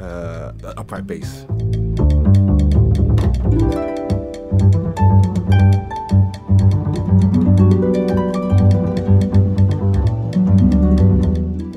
uh, 0.00 0.52
upright 0.76 1.06
bass. 1.06 1.46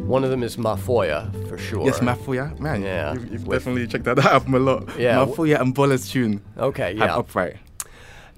One 0.09 0.23
of 0.23 0.31
them 0.31 0.41
is 0.41 0.57
Mafoya, 0.57 1.29
for 1.47 1.57
sure. 1.59 1.85
Yes, 1.85 1.99
Mafuya, 1.99 2.57
man. 2.59 2.81
Yeah, 2.81 3.13
you've, 3.13 3.31
you've 3.31 3.47
with- 3.47 3.59
definitely 3.59 3.85
checked 3.85 4.05
that 4.05 4.17
album 4.25 4.55
a 4.55 4.59
lot. 4.59 4.99
Yeah, 4.99 5.17
Mafuya 5.17 5.61
and 5.61 5.73
Bola's 5.73 6.09
tune 6.09 6.41
Okay, 6.57 6.93
yeah. 6.93 7.15
upright. 7.15 7.57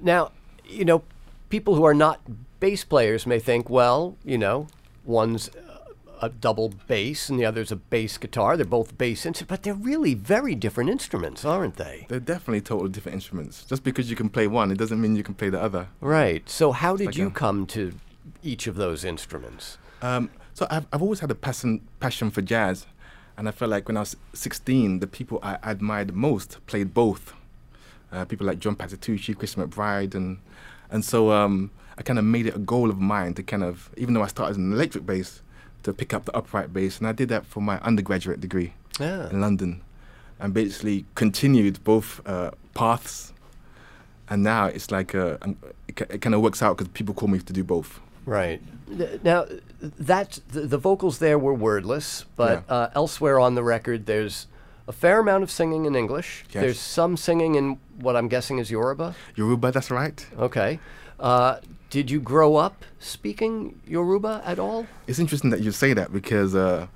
Now, 0.02 0.32
you 0.66 0.84
know, 0.84 1.04
people 1.50 1.76
who 1.76 1.86
are 1.86 1.94
not 1.94 2.20
bass 2.60 2.84
players 2.84 3.26
may 3.26 3.40
think, 3.40 3.70
well, 3.70 4.18
you 4.26 4.38
know, 4.38 4.68
one's 5.06 5.50
a 6.22 6.28
double 6.28 6.74
bass 6.88 7.30
and 7.30 7.40
the 7.40 7.46
other's 7.46 7.72
a 7.72 7.78
bass 7.78 8.18
guitar. 8.18 8.58
They're 8.58 8.66
both 8.66 8.98
bass 8.98 9.26
instruments, 9.26 9.50
but 9.50 9.64
they're 9.64 9.74
really 9.74 10.14
very 10.14 10.56
different 10.56 10.90
instruments, 10.90 11.46
aren't 11.46 11.78
they? 11.78 12.06
They're 12.10 12.20
definitely 12.20 12.62
totally 12.62 12.90
different 12.90 13.16
instruments. 13.16 13.64
Just 13.64 13.84
because 13.86 14.10
you 14.10 14.18
can 14.18 14.28
play 14.30 14.46
one, 14.48 14.72
it 14.72 14.78
doesn't 14.78 15.00
mean 15.00 15.16
you 15.16 15.24
can 15.24 15.36
play 15.36 15.50
the 15.50 15.62
other. 15.62 15.88
Right. 16.02 16.48
So, 16.50 16.74
how 16.74 16.98
did 16.98 17.06
like 17.08 17.16
you 17.18 17.28
a- 17.28 17.32
come 17.32 17.66
to 17.68 17.94
each 18.44 18.68
of 18.68 18.76
those 18.76 19.06
instruments? 19.06 19.78
Um, 20.02 20.30
so 20.54 20.68
I've, 20.70 20.86
I've 20.94 21.02
always 21.02 21.20
had 21.20 21.32
a 21.32 21.36
passion 21.36 21.82
passion 22.00 22.32
for 22.32 22.42
jazz, 22.42 22.86
and 23.38 23.48
I 23.48 23.52
felt 23.52 23.72
like 23.72 23.88
when 23.88 23.98
I 23.98 24.02
was 24.02 24.16
16, 24.34 25.00
the 25.00 25.08
people 25.08 25.40
I 25.44 25.58
admired 25.64 26.14
most 26.14 26.58
played 26.68 26.94
both. 26.94 27.34
Uh, 28.12 28.26
people 28.26 28.46
like 28.46 28.60
John 28.60 28.76
Patitucci, 28.76 29.38
Chris 29.38 29.56
McBride, 29.56 30.16
and 30.16 30.40
and 30.90 31.06
so 31.06 31.32
um, 31.32 31.72
I 31.98 32.02
kind 32.02 32.20
of 32.20 32.26
made 32.26 32.46
it 32.46 32.56
a 32.56 32.60
goal 32.60 32.90
of 32.90 33.00
mine 33.00 33.34
to 33.36 33.44
kind 33.44 33.64
of, 33.64 33.90
even 33.96 34.14
though 34.14 34.22
I 34.24 34.28
started 34.28 34.52
as 34.52 34.58
an 34.58 34.74
electric 34.74 35.06
bass, 35.06 35.42
to 35.84 35.94
pick 35.94 36.14
up 36.14 36.26
the 36.26 36.36
upright 36.36 36.74
bass, 36.74 36.98
and 37.00 37.08
I 37.08 37.14
did 37.14 37.30
that 37.30 37.46
for 37.46 37.62
my 37.62 37.80
undergraduate 37.80 38.42
degree 38.42 38.74
Yeah. 39.00 39.30
in 39.30 39.40
London, 39.40 39.82
and 40.40 40.54
basically 40.54 41.06
continued 41.16 41.82
both 41.86 42.20
uh, 42.28 42.52
paths. 42.74 43.32
And 44.30 44.44
now 44.44 44.66
it's 44.66 44.92
like 44.92 45.16
um, 45.16 45.58
it, 45.88 46.00
it 46.10 46.22
kind 46.22 46.36
of 46.36 46.42
works 46.42 46.62
out 46.62 46.78
because 46.78 46.90
people 46.94 47.14
call 47.14 47.28
me 47.30 47.40
to 47.40 47.54
do 47.54 47.64
both. 47.64 48.00
Right. 48.26 48.62
Now, 49.24 49.46
that 49.82 50.40
the, 50.50 50.62
the 50.62 50.78
vocals 50.78 51.20
there 51.20 51.40
were 51.40 51.54
wordless, 51.54 52.26
but 52.36 52.64
Yeah. 52.68 52.76
uh, 52.76 52.90
elsewhere 52.96 53.40
on 53.40 53.56
the 53.56 53.64
record, 53.64 54.06
there's 54.06 54.48
a 54.88 54.92
fair 54.92 55.20
amount 55.20 55.44
of 55.44 55.52
singing 55.52 55.86
in 55.86 55.96
English. 55.96 56.44
Yes. 56.52 56.62
There's 56.62 56.80
some 56.80 57.16
singing 57.18 57.56
in 57.56 57.78
what 58.00 58.16
I'm 58.16 58.28
guessing 58.28 58.60
is 58.60 58.70
Yoruba. 58.70 59.16
Yoruba, 59.36 59.72
that's 59.72 59.90
right. 59.92 60.26
Okay. 60.38 60.80
Uh, 61.20 61.58
did 61.90 62.10
you 62.12 62.20
grow 62.20 62.56
up 62.56 62.84
speaking 63.00 63.80
Yoruba 63.88 64.42
at 64.46 64.60
all? 64.60 64.88
It's 65.08 65.20
interesting 65.20 65.50
that 65.52 65.62
you 65.62 65.72
say 65.72 65.94
that 65.94 66.12
because 66.12 66.56
uh, 66.56 66.88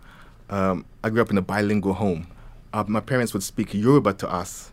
um, 0.50 0.86
I 1.04 1.10
grew 1.10 1.22
up 1.22 1.32
in 1.32 1.38
a 1.38 1.42
bilingual 1.42 1.94
home. 1.94 2.28
Uh, 2.74 2.84
my 2.88 3.00
parents 3.00 3.34
would 3.34 3.44
speak 3.44 3.74
Yoruba 3.74 4.14
to 4.16 4.30
us 4.30 4.72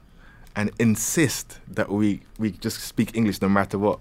and 0.56 0.70
insist 0.78 1.60
that 1.68 1.88
we, 1.90 2.20
we 2.38 2.50
just 2.50 2.80
speak 2.80 3.16
English 3.16 3.40
no 3.40 3.48
matter 3.48 3.78
what, 3.78 4.00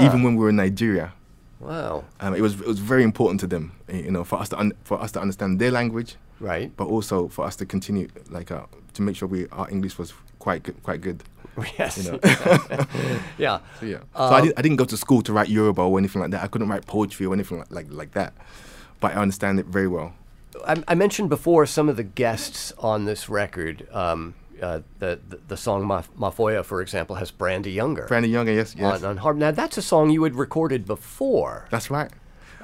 even 0.00 0.22
when 0.22 0.34
we 0.36 0.42
were 0.42 0.50
in 0.50 0.56
Nigeria. 0.56 1.12
Wow. 1.60 2.04
Um, 2.20 2.34
it 2.34 2.40
was 2.40 2.54
it 2.60 2.66
was 2.66 2.78
very 2.78 3.02
important 3.04 3.40
to 3.40 3.46
them, 3.46 3.72
you 3.92 4.10
know, 4.10 4.24
for 4.24 4.40
us 4.40 4.48
to 4.48 4.58
un- 4.58 4.72
for 4.84 5.00
us 5.00 5.12
to 5.12 5.20
understand 5.20 5.58
their 5.60 5.70
language, 5.70 6.16
Right. 6.40 6.74
but 6.76 6.86
also 6.88 7.28
for 7.28 7.44
us 7.44 7.56
to 7.56 7.66
continue 7.66 8.08
like 8.30 8.50
uh, 8.50 8.64
to 8.94 9.02
make 9.02 9.16
sure 9.16 9.28
we 9.28 9.46
our 9.52 9.68
English 9.70 9.98
was 9.98 10.12
quite 10.38 10.62
good, 10.62 10.82
quite 10.82 11.00
good. 11.00 11.22
Yes. 11.78 11.98
You 11.98 12.12
know. 12.12 12.18
yeah. 13.38 13.58
So 13.80 13.86
yeah. 13.86 13.98
so 14.16 14.22
I, 14.34 14.40
didn't, 14.40 14.58
I 14.58 14.62
didn't 14.62 14.76
go 14.78 14.84
to 14.86 14.96
school 14.96 15.20
to 15.22 15.32
write 15.32 15.48
Yoruba 15.50 15.82
or 15.82 15.98
anything 15.98 16.22
like 16.22 16.30
that. 16.30 16.42
I 16.42 16.46
couldn't 16.46 16.68
write 16.70 16.86
poetry 16.86 17.26
or 17.26 17.34
anything 17.34 17.58
like 17.58 17.70
like, 17.70 17.86
like 17.90 18.12
that, 18.12 18.32
but 19.00 19.12
I 19.12 19.20
understand 19.20 19.58
it 19.60 19.66
very 19.66 19.88
well. 19.88 20.12
I, 20.66 20.82
I 20.88 20.94
mentioned 20.94 21.28
before 21.28 21.66
some 21.66 21.88
of 21.90 21.96
the 21.96 22.02
guests 22.04 22.72
on 22.78 23.04
this 23.04 23.28
record. 23.28 23.86
Um, 23.92 24.34
uh, 24.62 24.80
the, 24.98 25.18
the 25.28 25.38
the 25.48 25.56
song 25.56 25.84
Ma- 25.86 26.02
Mafoya, 26.18 26.64
for 26.64 26.80
example, 26.82 27.16
has 27.16 27.30
Brandee 27.30 27.70
Younger 27.72 28.06
Brandon 28.06 28.30
Younger, 28.30 28.52
yes, 28.52 28.74
yes. 28.76 29.02
on, 29.02 29.10
on 29.10 29.16
harp. 29.18 29.36
Now 29.36 29.50
that's 29.50 29.76
a 29.78 29.82
song 29.82 30.10
you 30.10 30.22
had 30.24 30.34
recorded 30.34 30.84
before. 30.86 31.66
That's 31.70 31.90
right. 31.90 32.10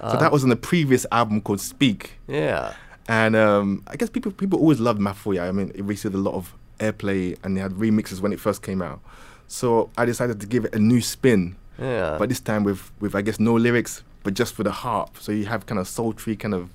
So 0.01 0.17
that 0.19 0.31
was 0.31 0.43
on 0.45 0.51
the 0.51 0.57
previous 0.57 1.07
album 1.11 1.41
called 1.41 1.61
Speak, 1.61 2.19
Yeah. 2.29 2.75
and 3.09 3.35
um, 3.35 3.83
I 3.87 3.97
guess 3.97 4.11
people 4.11 4.31
people 4.31 4.59
always 4.59 4.79
loved 4.79 5.01
Mafuya. 5.01 5.49
I 5.49 5.53
mean, 5.53 5.73
it 5.75 5.83
received 5.85 6.15
a 6.15 6.19
lot 6.19 6.35
of 6.35 6.53
airplay, 6.79 7.37
and 7.43 7.57
they 7.57 7.63
had 7.63 7.73
remixes 7.73 8.21
when 8.21 8.33
it 8.33 8.39
first 8.41 8.61
came 8.63 8.83
out. 8.83 9.01
So 9.49 9.89
I 9.97 10.05
decided 10.05 10.39
to 10.41 10.47
give 10.47 10.67
it 10.67 10.75
a 10.75 10.79
new 10.79 11.01
spin, 11.01 11.57
Yeah. 11.81 12.17
but 12.19 12.29
this 12.29 12.41
time 12.41 12.63
with 12.65 12.91
with 13.01 13.15
I 13.15 13.23
guess 13.23 13.41
no 13.41 13.55
lyrics, 13.55 14.03
but 14.23 14.35
just 14.35 14.55
for 14.55 14.65
the 14.65 14.71
harp. 14.71 15.17
So 15.19 15.33
you 15.33 15.47
have 15.47 15.65
kind 15.65 15.79
of 15.81 15.89
sultry, 15.89 16.37
kind 16.37 16.53
of 16.55 16.69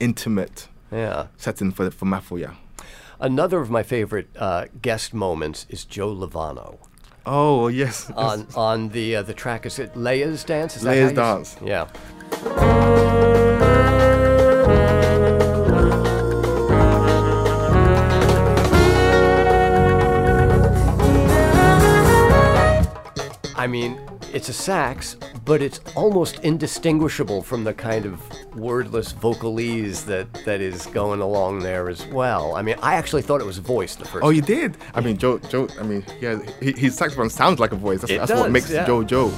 intimate 0.00 0.68
yeah. 0.92 1.26
setting 1.38 1.72
for 1.72 1.90
for 1.90 2.04
Mafuya. 2.06 2.50
Another 3.18 3.60
of 3.60 3.70
my 3.70 3.82
favorite 3.82 4.28
uh, 4.36 4.66
guest 4.82 5.14
moments 5.14 5.66
is 5.68 5.84
Joe 5.84 6.14
Lovano 6.14 6.78
Oh 7.26 7.66
yes, 7.66 8.08
on 8.16 8.46
on 8.54 8.90
the 8.90 9.16
uh, 9.16 9.22
the 9.22 9.34
track. 9.34 9.66
Is 9.66 9.78
it 9.80 9.94
Leia's 9.94 10.44
dance? 10.44 10.76
Is 10.76 10.84
Leia's 10.84 11.12
Dance. 11.12 11.56
Yeah. 11.62 11.88
I 23.58 23.66
mean, 23.68 23.98
it's 24.32 24.48
a 24.48 24.52
sax, 24.52 25.16
but 25.44 25.62
it's 25.62 25.80
almost 25.94 26.38
indistinguishable 26.40 27.42
from 27.42 27.64
the 27.64 27.72
kind 27.72 28.06
of 28.06 28.20
wordless 28.54 29.12
vocalese 29.12 30.04
that, 30.06 30.32
that 30.44 30.60
is 30.60 30.86
going 30.86 31.20
along 31.20 31.60
there 31.60 31.88
as 31.88 32.06
well. 32.06 32.54
I 32.54 32.62
mean, 32.62 32.76
I 32.82 32.94
actually 32.94 33.22
thought 33.22 33.40
it 33.40 33.46
was 33.46 33.58
voice 33.58 33.94
the 33.94 34.04
first 34.04 34.24
Oh, 34.24 34.30
you 34.30 34.42
did? 34.42 34.76
I 34.94 35.00
mean, 35.00 35.16
Joe. 35.16 35.38
Joe. 35.38 35.68
I 35.78 35.82
mean, 35.82 36.04
yeah, 36.20 36.38
he, 36.60 36.72
his 36.72 36.96
saxophone 36.96 37.30
sounds 37.30 37.60
like 37.60 37.72
a 37.72 37.76
voice. 37.76 38.00
That's, 38.00 38.12
that's 38.12 38.30
does, 38.30 38.40
what 38.40 38.50
makes 38.50 38.70
yeah. 38.70 38.86
Joe 38.86 39.02
Joe. 39.04 39.32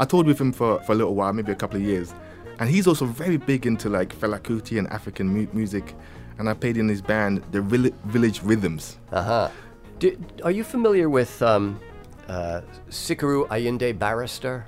I 0.00 0.04
toured 0.04 0.26
with 0.26 0.40
him 0.40 0.52
for, 0.52 0.80
for 0.82 0.92
a 0.92 0.94
little 0.94 1.14
while, 1.14 1.32
maybe 1.32 1.50
a 1.50 1.56
couple 1.56 1.76
of 1.76 1.82
years, 1.82 2.14
and 2.60 2.68
he's 2.70 2.86
also 2.86 3.04
very 3.04 3.36
big 3.36 3.66
into 3.66 3.88
like 3.88 4.14
Fela 4.14 4.38
Kuti 4.38 4.78
and 4.78 4.86
African 4.88 5.28
mu- 5.28 5.48
music. 5.52 5.94
And 6.38 6.48
I 6.48 6.54
played 6.54 6.76
in 6.76 6.88
his 6.88 7.02
band, 7.02 7.42
the 7.50 7.60
Vill- 7.60 7.90
Village 8.04 8.42
Rhythms. 8.42 8.96
Uh-huh. 9.12 9.50
Do, 9.98 10.16
are 10.44 10.52
you 10.52 10.62
familiar 10.62 11.08
with 11.08 11.42
um, 11.42 11.80
uh, 12.28 12.60
Sikiru 12.88 13.48
Ayinde 13.48 13.98
Barrister? 13.98 14.64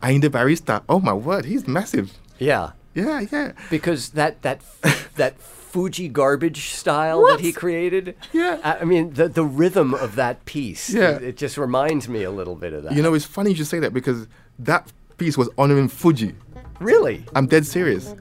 Barista. 0.00 0.82
Oh 0.88 1.00
my 1.00 1.12
word, 1.12 1.44
he's 1.44 1.66
massive. 1.66 2.12
Yeah, 2.38 2.70
Yeah, 2.94 3.26
yeah. 3.32 3.52
because 3.70 4.10
that 4.10 4.42
that 4.42 4.60
that 5.16 5.38
Fuji 5.40 6.08
garbage 6.08 6.70
style 6.70 7.26
that 7.26 7.40
he 7.40 7.52
created. 7.52 8.14
Yeah. 8.32 8.60
I 8.62 8.78
I 8.78 8.84
mean 8.84 9.12
the 9.14 9.28
the 9.28 9.44
rhythm 9.44 9.92
of 9.94 10.14
that 10.14 10.44
piece. 10.44 10.88
Yeah. 10.90 11.16
it, 11.16 11.22
it 11.22 11.36
just 11.36 11.58
reminds 11.58 12.08
me 12.08 12.22
a 12.22 12.30
little 12.30 12.54
bit 12.54 12.72
of 12.72 12.84
that. 12.84 12.92
You 12.94 13.02
know, 13.02 13.14
it's 13.14 13.24
funny 13.24 13.50
you 13.50 13.56
should 13.56 13.66
say 13.66 13.80
that 13.80 13.92
because 13.92 14.28
that 14.60 14.92
piece 15.18 15.36
was 15.36 15.48
honoring 15.58 15.88
Fuji. 15.88 16.34
Really? 16.80 17.24
I'm 17.34 17.46
dead 17.46 17.66
serious. 17.66 18.14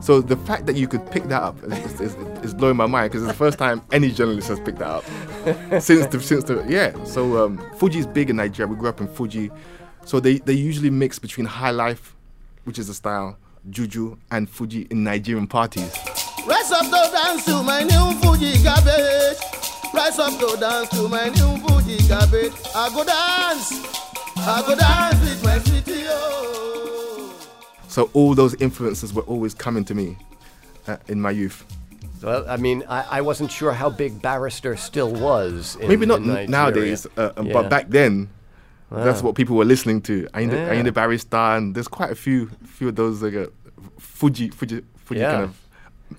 So 0.00 0.20
the 0.20 0.36
fact 0.36 0.66
that 0.66 0.76
you 0.76 0.86
could 0.86 1.04
pick 1.10 1.24
that 1.24 1.42
up 1.42 1.60
is, 1.64 2.00
is, 2.00 2.14
is 2.44 2.54
blowing 2.54 2.76
my 2.76 2.86
mind 2.86 3.10
because 3.10 3.24
it's 3.24 3.32
the 3.32 3.36
first 3.36 3.58
time 3.58 3.82
any 3.90 4.12
journalist 4.12 4.46
has 4.46 4.60
picked 4.60 4.78
that 4.78 4.88
up 4.88 5.04
since 5.82 6.06
the 6.06 6.20
since 6.20 6.44
the 6.44 6.64
yeah. 6.68 6.92
So 7.02 7.44
um, 7.44 7.58
Fuji 7.76 7.98
is 7.98 8.06
big 8.06 8.30
in 8.30 8.36
Nigeria. 8.36 8.70
We 8.70 8.76
grew 8.76 8.88
up 8.88 9.00
in 9.00 9.08
Fuji, 9.08 9.50
so 10.04 10.20
they 10.20 10.38
they 10.38 10.52
usually 10.52 10.90
mix 10.90 11.18
between 11.18 11.46
high 11.46 11.72
life, 11.72 12.14
which 12.62 12.78
is 12.78 12.88
a 12.88 12.94
style, 12.94 13.36
juju, 13.70 14.16
and 14.30 14.48
Fuji 14.48 14.86
in 14.90 15.04
Nigerian 15.04 15.46
parties. 15.46 15.92
Rise 16.46 16.70
up 16.72 16.84
to 16.86 17.10
dance 17.12 17.44
to 17.46 17.62
my 17.62 17.82
new 17.82 18.12
Fuji 18.20 18.62
garbage. 18.62 19.38
Rise 19.94 20.18
up 20.18 20.38
to 20.38 20.56
dance 20.60 20.88
to 20.90 21.08
my 21.08 21.28
new 21.28 21.56
Fuji 21.66 22.08
garbage. 22.08 22.52
I 22.74 22.88
go 22.94 23.04
dance, 23.04 23.72
I 24.38 24.62
go 24.66 24.74
dance 24.76 25.20
with 25.20 25.44
my 25.44 25.58
sweetie. 25.58 26.04
Oh. 26.08 27.32
So 27.88 28.10
all 28.12 28.34
those 28.34 28.54
influences 28.56 29.12
were 29.14 29.22
always 29.22 29.54
coming 29.54 29.84
to 29.86 29.94
me 29.94 30.16
uh, 30.86 30.96
in 31.08 31.20
my 31.20 31.30
youth. 31.30 31.64
Well, 32.22 32.44
I 32.48 32.56
mean, 32.56 32.82
I, 32.88 33.18
I 33.18 33.20
wasn't 33.20 33.50
sure 33.52 33.72
how 33.72 33.90
big 33.90 34.20
Barrister 34.22 34.76
still 34.76 35.12
was. 35.12 35.76
In, 35.76 35.88
Maybe 35.88 36.06
not 36.06 36.20
in 36.20 36.30
n- 36.36 36.50
nowadays, 36.50 37.06
uh, 37.16 37.32
uh, 37.36 37.42
Yeah. 37.42 37.52
but 37.52 37.68
back 37.70 37.88
then, 37.88 38.28
that's 38.90 39.22
what 39.22 39.34
people 39.34 39.56
were 39.56 39.64
listening 39.66 40.00
to. 40.02 40.26
Ayinde, 40.32 40.52
Yeah. 40.52 40.74
Ayinde 40.74 40.94
Barrister, 40.94 41.36
and 41.36 41.74
there's 41.74 41.88
quite 41.88 42.10
a 42.10 42.14
few, 42.14 42.48
few 42.64 42.88
of 42.88 42.96
those 42.96 43.22
like 43.22 43.34
uh, 43.34 43.46
Fuji, 43.98 44.50
Fuji, 44.50 44.82
Fuji 45.04 45.20
Yeah. 45.20 45.30
kind 45.32 45.44
of 45.44 45.56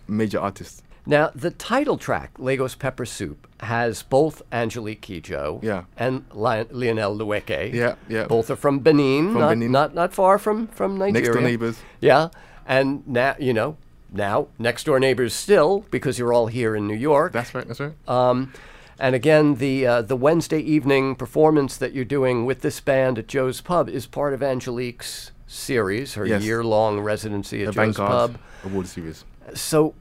major 0.07 0.39
artists. 0.39 0.81
Now, 1.05 1.31
the 1.33 1.51
title 1.51 1.97
track, 1.97 2.31
Lagos 2.37 2.75
Pepper 2.75 3.05
Soup, 3.05 3.47
has 3.61 4.03
both 4.03 4.41
Angelique 4.51 5.01
Kidjo 5.01 5.63
Yeah. 5.63 5.83
and 5.95 6.25
Li- 6.33 6.65
Lionel 6.69 7.15
Loueke. 7.17 7.73
Yeah, 7.73 7.95
yeah. 8.09 8.25
Both 8.25 8.49
are 8.51 8.57
from 8.57 8.79
Benin, 8.79 9.31
From 9.31 9.39
not, 9.39 9.49
Benin. 9.49 9.71
not 9.71 9.95
not 9.95 10.13
far 10.13 10.37
from 10.37 10.67
from 10.67 10.97
Nigeria. 10.97 11.21
Next 11.23 11.33
door 11.33 11.41
neighbors. 11.41 11.79
Yeah, 12.01 12.27
and 12.67 13.07
now 13.07 13.35
you 13.39 13.53
know 13.53 13.77
now 14.11 14.47
next 14.59 14.83
door 14.85 14.99
neighbors 14.99 15.33
still 15.33 15.85
because 15.91 16.19
you're 16.19 16.33
all 16.33 16.47
here 16.47 16.75
in 16.75 16.87
New 16.87 16.95
York. 16.95 17.31
That's 17.31 17.55
right. 17.55 17.65
That's 17.65 17.79
right. 17.79 17.93
Um, 18.07 18.51
and 18.99 19.15
again, 19.15 19.55
the 19.55 19.87
uh, 19.87 20.01
the 20.01 20.17
Wednesday 20.17 20.59
evening 20.59 21.15
performance 21.15 21.77
that 21.77 21.93
you're 21.93 22.03
doing 22.05 22.45
with 22.45 22.61
this 22.61 22.81
band 22.81 23.17
at 23.17 23.27
Joe's 23.27 23.61
Pub 23.61 23.87
is 23.87 24.07
part 24.07 24.33
of 24.33 24.43
Angelique's 24.43 25.31
series, 25.47 26.13
her 26.13 26.25
Yes. 26.25 26.43
year-long 26.43 26.99
residency 26.99 27.61
at 27.63 27.67
the 27.67 27.71
Joe's 27.71 27.97
Vanguard 27.97 28.31
Pub. 28.33 28.39
Award 28.65 28.87
Series. 28.87 29.23
So, 29.53 29.95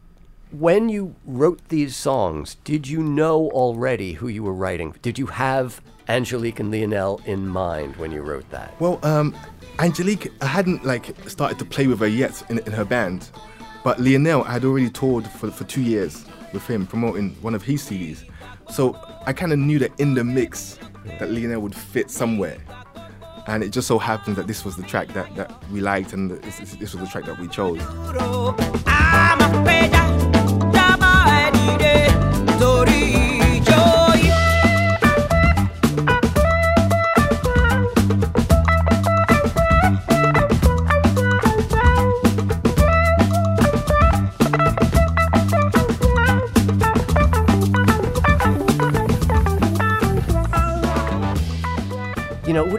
when 0.51 0.89
you 0.89 1.15
wrote 1.25 1.61
these 1.69 1.97
songs, 1.97 2.57
did 2.65 2.87
you 2.89 3.03
know 3.03 3.49
already 3.51 4.15
who 4.15 4.29
you 4.29 4.43
were 4.43 4.53
writing? 4.53 4.95
Did 5.03 5.19
you 5.19 5.27
have 5.27 5.81
Angelique 6.09 6.61
and 6.61 6.71
Lionel 6.71 7.21
in 7.27 7.47
mind 7.49 7.97
when 7.97 8.13
you 8.13 8.23
wrote 8.23 8.49
that? 8.51 8.79
Well, 8.81 9.01
um, 9.03 9.35
Angelique, 9.79 10.33
I 10.41 10.47
hadn't 10.47 10.85
like 10.85 11.15
started 11.29 11.59
to 11.59 11.65
play 11.65 11.87
with 11.87 11.99
her 12.01 12.07
yet 12.07 12.43
in, 12.49 12.59
in 12.61 12.73
her 12.73 12.85
band, 12.85 13.31
but 13.85 13.99
Lionel 14.01 14.43
I 14.45 14.53
had 14.53 14.65
already 14.65 14.91
toured 14.91 15.27
for, 15.27 15.51
for 15.51 15.65
two 15.65 15.83
years 15.83 16.25
with 16.53 16.67
him 16.69 16.87
promoting 16.87 17.31
one 17.43 17.55
of 17.55 17.63
his 17.63 17.83
CDs. 17.83 18.25
So 18.71 18.99
I 19.27 19.33
kind 19.33 19.53
of 19.53 19.59
knew 19.59 19.79
that 19.81 19.93
in 20.01 20.15
the 20.15 20.25
mix 20.25 20.79
that 21.19 21.31
Lionel 21.31 21.61
would 21.61 21.75
fit 21.75 22.11
somewhere. 22.11 22.59
And 23.47 23.63
it 23.63 23.69
just 23.69 23.87
so 23.87 23.99
happened 23.99 24.37
that 24.37 24.47
this 24.47 24.65
was 24.65 24.77
the 24.77 24.83
track 24.83 25.09
that, 25.09 25.35
that 25.37 25.53
we 25.71 25.81
liked 25.81 26.13
and 26.13 26.31
this, 26.31 26.59
this 26.77 26.95
was 26.95 27.05
the 27.05 27.07
track 27.07 27.25
that 27.27 27.39
we 27.39 27.47
chose. 27.49 27.81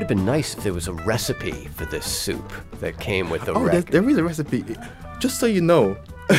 Have 0.08 0.18
been 0.18 0.26
nice 0.26 0.56
if 0.56 0.64
there 0.64 0.74
was 0.74 0.88
a 0.88 0.94
recipe 0.94 1.52
for 1.76 1.86
this 1.86 2.06
soup 2.06 2.54
that 2.80 2.98
came 3.00 3.30
with 3.30 3.44
the 3.44 3.54
Oh, 3.54 3.68
there, 3.68 3.82
there 3.82 4.10
is 4.10 4.18
a 4.18 4.24
recipe. 4.24 4.64
Just 5.20 5.38
so 5.40 5.46
you 5.46 5.60
know, 5.60 5.98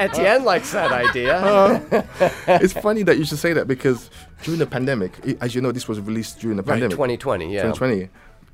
Etienne 0.00 0.44
likes 0.44 0.72
that 0.72 0.92
idea. 0.92 1.82
it's 2.46 2.74
funny 2.74 3.02
that 3.04 3.16
you 3.16 3.24
should 3.24 3.38
say 3.38 3.54
that 3.54 3.66
because 3.66 4.10
during 4.42 4.58
the 4.58 4.66
pandemic, 4.66 5.18
as 5.40 5.54
you 5.54 5.62
know, 5.62 5.72
this 5.72 5.88
was 5.88 5.98
released 6.00 6.40
during 6.40 6.58
the 6.58 6.62
right, 6.62 6.72
pandemic. 6.74 6.96
2020, 6.96 7.54
yeah. 7.54 7.62
2020, 7.62 8.08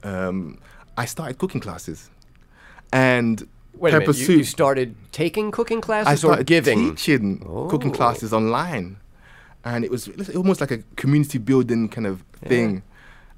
um, 0.05 0.59
I 0.97 1.05
started 1.07 1.39
cooking 1.39 1.61
classes, 1.61 2.11
and 2.93 3.49
Wait 3.75 3.95
a 3.95 3.99
pepper 3.99 4.13
minute, 4.13 4.19
you, 4.19 4.27
soup. 4.27 4.39
you 4.39 4.45
started 4.45 4.95
taking 5.11 5.51
cooking 5.51 5.81
classes 5.81 6.09
I 6.09 6.13
or 6.13 6.17
started 6.17 6.47
giving? 6.47 6.95
teaching 6.95 7.39
cooking 7.69 7.91
Oh. 7.91 7.95
classes 7.95 8.33
online, 8.33 8.99
and 9.65 9.85
it 9.85 9.91
was 9.91 10.09
almost 10.37 10.61
like 10.61 10.71
a 10.71 10.79
community 10.97 11.39
building 11.39 11.89
kind 11.89 12.07
of 12.07 12.23
thing. 12.45 12.83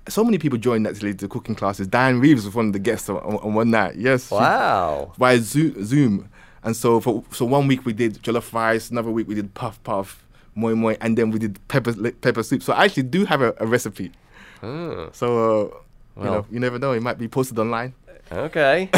So 0.08 0.24
many 0.24 0.38
people 0.38 0.58
joined 0.58 0.86
actually 0.86 1.12
the 1.12 1.28
cooking 1.28 1.54
classes. 1.54 1.86
Dianne 1.86 2.20
Reeves 2.20 2.44
was 2.44 2.54
one 2.54 2.66
of 2.68 2.72
the 2.72 2.78
guests 2.78 3.08
on, 3.08 3.16
on, 3.18 3.36
on 3.36 3.54
one 3.54 3.70
night. 3.70 3.96
Yes, 3.96 4.28
she- 4.28 4.34
Wow. 4.34 5.12
via 5.18 5.38
Zoom. 5.40 6.28
And 6.62 6.74
so 6.76 7.00
for 7.00 7.24
so 7.30 7.44
one 7.46 7.66
week 7.68 7.86
we 7.86 7.92
did 7.92 8.22
jollof 8.22 8.52
rice, 8.52 8.90
another 8.90 9.10
week 9.10 9.26
we 9.28 9.34
did 9.34 9.54
puff 9.54 9.82
puff, 9.82 10.22
moi 10.54 10.74
moi, 10.74 10.94
and 11.00 11.16
then 11.16 11.30
we 11.30 11.38
did 11.38 11.58
pepper 11.68 11.92
pepper 12.12 12.42
soup. 12.42 12.62
So 12.62 12.72
I 12.74 12.84
actually 12.84 13.04
do 13.04 13.24
have 13.24 13.40
a, 13.40 13.54
a 13.58 13.66
recipe. 13.66 14.12
So 14.60 14.68
uh, 15.22 15.64
you 15.70 15.80
Well. 16.16 16.32
know, 16.32 16.46
you 16.50 16.60
never 16.60 16.78
know. 16.78 16.92
It 16.92 17.00
might 17.02 17.16
be 17.18 17.28
posted 17.28 17.58
online. 17.58 17.94
Okay. 18.30 18.90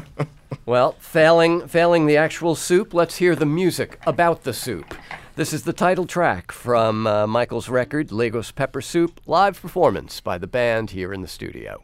well, 0.66 0.92
failing 0.98 1.68
failing 1.68 2.06
the 2.06 2.16
actual 2.16 2.54
soup, 2.56 2.92
let's 2.92 3.16
hear 3.16 3.36
the 3.36 3.46
music 3.46 3.98
about 4.06 4.42
the 4.42 4.52
soup. 4.52 4.94
This 5.36 5.52
is 5.52 5.64
the 5.64 5.74
title 5.74 6.06
track 6.06 6.50
from 6.50 7.06
uh, 7.06 7.26
Michael's 7.26 7.68
record, 7.68 8.10
Lagos 8.10 8.52
Pepper 8.52 8.80
Soup, 8.80 9.20
live 9.26 9.60
performance 9.60 10.18
by 10.22 10.38
the 10.38 10.46
band 10.46 10.92
here 10.92 11.12
in 11.12 11.20
the 11.20 11.28
studio. 11.28 11.82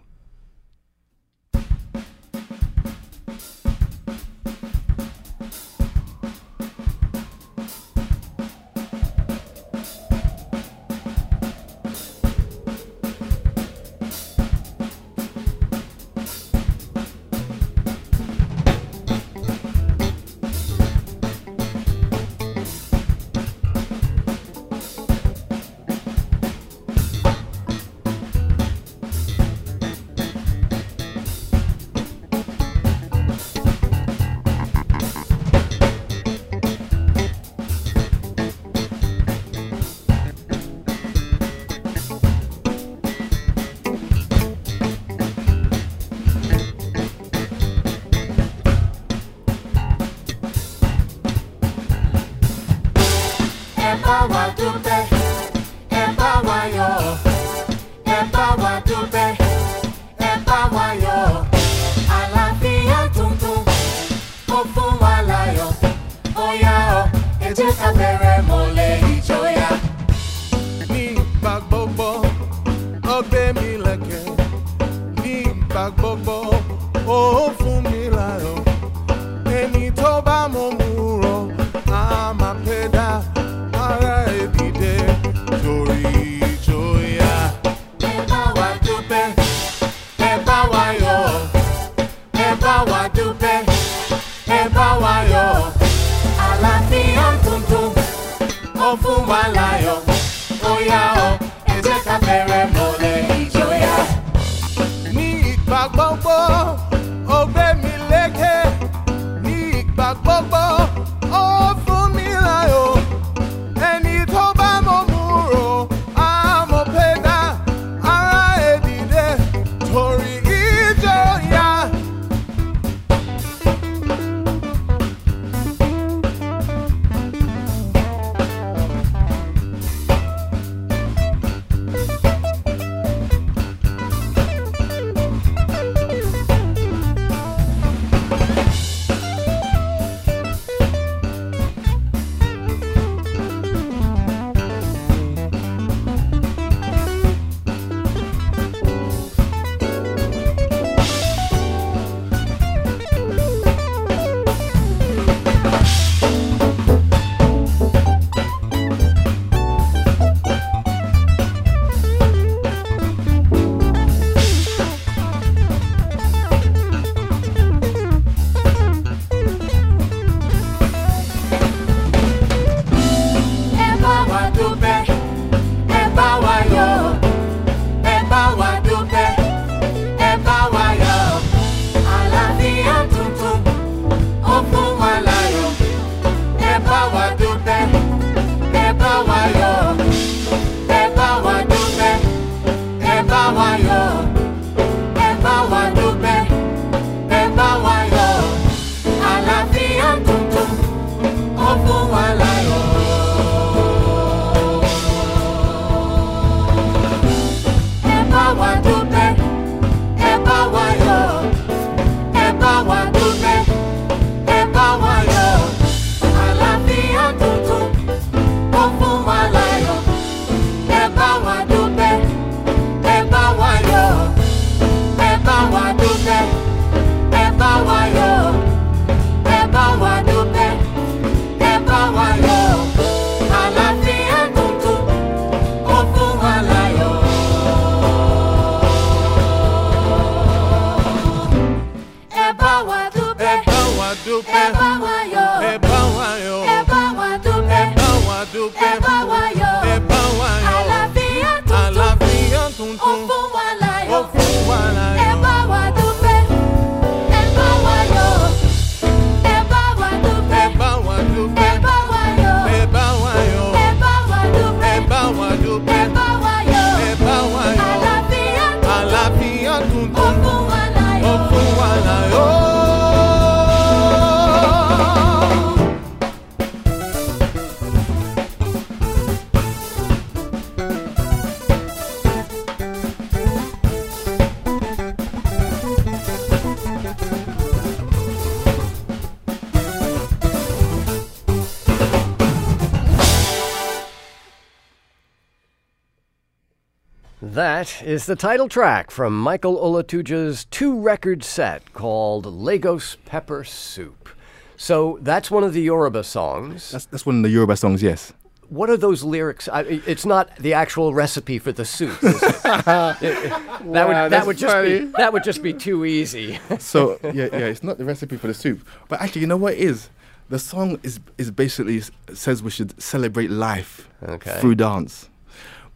That 297.63 298.03
is 298.03 298.27
the 298.27 298.35
title 298.35 298.69
track 298.69 299.13
from 299.13 299.39
Michael 299.41 299.77
Olatuja's 299.79 300.65
two 300.65 300.99
record 300.99 301.45
set 301.45 301.93
called 301.93 302.45
Lagos 302.45 303.19
Pepper 303.25 303.63
Soup. 303.63 304.29
So 304.77 305.21
that's 305.23 305.49
one 305.49 305.63
of 305.63 305.73
the 305.73 305.81
Yoruba 305.81 306.25
songs. 306.25 306.91
That's 306.91 307.07
that's 307.07 307.25
one 307.25 307.37
of 307.37 307.43
the 307.45 307.51
Yoruba 307.51 307.77
songs. 307.77 308.03
Yes. 308.03 308.33
What 308.69 308.91
are 308.91 308.97
those 308.97 309.23
lyrics? 309.23 309.69
I, 309.69 309.83
it's 310.09 310.27
not 310.27 310.57
the 310.57 310.73
actual 310.75 311.15
recipe 311.15 311.61
for 311.61 311.71
the 311.71 311.85
soup. 311.85 312.19
It? 312.21 312.35
It- 312.35 312.43
it- 313.23 313.51
that 313.93 314.09
would 314.09 314.33
that 314.33 314.45
would 314.45 314.59
just 314.59 314.83
be 314.83 314.99
that 315.19 315.33
would 315.33 315.45
just 315.45 315.63
be 315.63 315.73
too 315.73 316.05
easy. 316.05 316.59
So 316.81 317.21
yeah, 317.23 317.47
yeah, 317.53 317.71
it's 317.71 317.85
not 317.85 317.97
the 317.97 318.05
recipe 318.05 318.37
for 318.39 318.49
the 318.49 318.55
soup, 318.55 318.85
but 319.09 319.21
actually, 319.21 319.43
you 319.43 319.47
know 319.47 319.57
what 319.57 319.75
it 319.75 319.79
is? 319.79 320.11
The 320.49 320.59
song 320.59 320.99
is 321.05 321.21
is 321.39 321.53
basically 321.53 322.03
says 322.35 322.61
we 322.61 322.71
should 322.73 323.01
celebrate 323.01 323.53
life 323.53 324.09
Okay. 324.29 324.59
through 324.61 324.75
dance, 324.75 325.29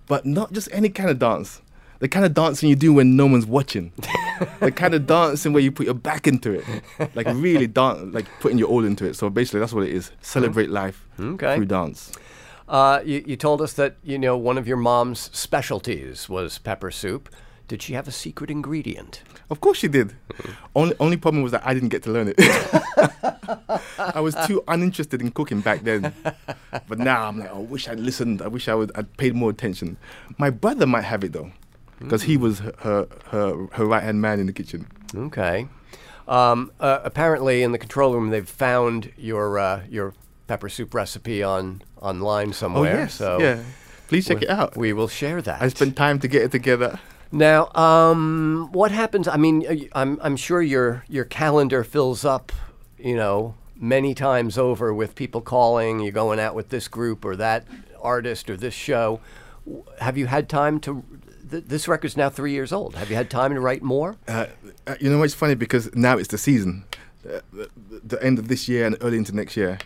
but 0.07 0.25
not 0.27 0.53
just 0.53 0.69
any 0.73 0.89
kind 0.89 1.11
of 1.11 1.19
dance. 1.19 1.61
The 1.99 2.09
kind 2.09 2.27
of 2.27 2.35
dancing 2.35 2.69
you 2.69 2.77
do 2.77 2.93
when 2.93 3.17
no 3.17 3.27
one's 3.27 3.47
watching. 3.47 3.91
the 4.61 4.71
kind 4.71 4.93
of 4.95 5.07
dancing 5.07 5.55
where 5.55 5.63
you 5.63 5.73
put 5.73 5.87
your 5.87 5.95
back 5.95 6.27
into 6.27 6.53
it, 6.53 6.65
like 7.15 7.27
really 7.31 7.67
dance, 7.67 8.13
like 8.13 8.27
putting 8.41 8.59
your 8.59 8.69
all 8.69 8.85
into 8.85 9.07
it. 9.07 9.15
So 9.17 9.31
basically, 9.31 9.61
that's 9.61 9.73
what 9.73 9.85
it 9.85 9.95
is. 9.95 10.11
Celebrate 10.21 10.69
life 10.69 11.07
Okay. 11.19 11.57
through 11.57 11.65
dance. 11.67 12.13
Uh, 12.69 13.01
you, 13.05 13.25
you 13.27 13.37
told 13.37 13.63
us 13.63 13.73
that 13.75 13.97
you 14.03 14.19
know 14.19 14.37
one 14.37 14.59
of 14.59 14.69
your 14.69 14.77
mom's 14.77 15.31
specialties 15.33 16.29
was 16.29 16.59
pepper 16.59 16.91
soup. 16.91 17.31
Did 17.67 17.81
she 17.81 17.95
have 17.95 18.07
a 18.07 18.13
secret 18.13 18.51
ingredient? 18.51 19.23
Of 19.51 19.61
course 19.61 19.79
she 19.79 19.89
did. 19.89 20.13
only 20.75 20.95
only 20.99 21.17
problem 21.17 21.43
was 21.43 21.53
that 21.53 21.63
I 21.65 21.73
didn't 21.75 21.91
get 21.91 22.03
to 22.05 22.11
learn 22.11 22.29
it. 22.29 22.37
I 23.99 24.21
was 24.21 24.35
too 24.47 24.63
uninterested 24.69 25.21
in 25.21 25.31
cooking 25.31 25.61
back 25.61 25.83
then. 25.83 26.13
But 26.89 26.99
now 26.99 27.29
I'm 27.29 27.39
like, 27.39 27.51
I 27.51 27.59
wish 27.59 27.89
I'd 27.89 28.01
listened. 28.01 28.43
I 28.43 28.49
wish 28.49 28.69
I 28.69 28.75
would. 28.75 28.91
I'd 28.95 29.17
paid 29.17 29.35
more 29.35 29.51
attention. 29.51 29.97
My 30.39 30.51
brother 30.51 30.87
might 30.87 31.03
have 31.05 31.23
it 31.25 31.33
though, 31.33 31.53
because 32.01 32.23
he 32.23 32.37
was 32.37 32.59
her 32.61 32.75
her 32.81 33.07
her, 33.31 33.67
her 33.73 33.87
right 33.87 34.03
hand 34.03 34.21
man 34.21 34.41
in 34.41 34.47
the 34.47 34.53
kitchen. 34.53 34.87
Okay. 35.15 35.69
Um, 36.29 36.73
uh, 36.81 36.99
apparently, 37.05 37.63
in 37.63 37.71
the 37.71 37.79
control 37.79 38.13
room, 38.15 38.31
they've 38.31 38.49
found 38.49 39.13
your 39.17 39.59
uh, 39.59 39.83
your 39.89 40.13
pepper 40.49 40.69
soup 40.69 40.93
recipe 40.95 41.43
on 41.43 41.83
online 42.01 42.53
somewhere. 42.53 43.09
So 43.09 43.37
Oh, 43.37 43.39
yeah. 43.39 43.63
Please 44.09 44.27
check 44.27 44.41
we- 44.41 44.47
it 44.47 44.51
out. 44.51 44.77
We 44.77 44.93
will 44.93 45.09
share 45.09 45.41
that. 45.43 45.63
I 45.63 45.69
spent 45.69 45.97
time 45.97 46.19
to 46.21 46.29
get 46.29 46.43
it 46.43 46.51
together. 46.53 46.99
Now, 47.33 47.73
um, 47.75 48.69
what 48.73 48.91
happens? 48.91 49.29
I 49.29 49.37
mean, 49.37 49.89
I'm 49.93 50.19
I'm 50.23 50.37
sure 50.37 50.63
your 50.63 51.05
your 51.09 51.25
calendar 51.25 51.85
fills 51.85 52.25
up, 52.25 52.53
you 52.99 53.17
know, 53.17 53.55
many 53.77 54.15
times 54.15 54.57
over 54.57 54.95
with 54.95 55.15
people 55.15 55.41
calling. 55.41 56.01
You're 56.01 56.13
going 56.13 56.39
out 56.39 56.55
with 56.55 56.69
this 56.69 56.89
group 56.89 57.25
or 57.25 57.37
that 57.37 57.67
artist 58.01 58.49
or 58.49 58.57
this 58.57 58.75
show. 58.75 59.21
Have 60.01 60.17
you 60.17 60.27
had 60.27 60.49
time 60.49 60.79
to? 60.81 61.05
Th- 61.51 61.65
this 61.65 61.87
record's 61.89 62.17
now 62.17 62.31
three 62.31 62.53
years 62.53 62.73
old. 62.73 62.95
Have 62.97 63.11
you 63.11 63.17
had 63.17 63.31
time 63.31 63.55
to 63.55 63.61
write 63.61 63.83
more? 63.83 64.17
Uh, 64.27 64.47
uh, 64.87 64.97
you 65.01 65.11
know 65.11 65.19
what's 65.19 65.35
funny 65.35 65.55
because 65.55 65.95
now 65.95 66.17
it's 66.19 66.29
the 66.29 66.39
season, 66.39 66.85
uh, 67.29 67.41
the, 67.53 67.71
the 68.05 68.23
end 68.23 68.39
of 68.39 68.49
this 68.49 68.69
year 68.69 68.87
and 68.87 68.97
early 69.01 69.17
into 69.19 69.35
next 69.35 69.57
year. 69.57 69.79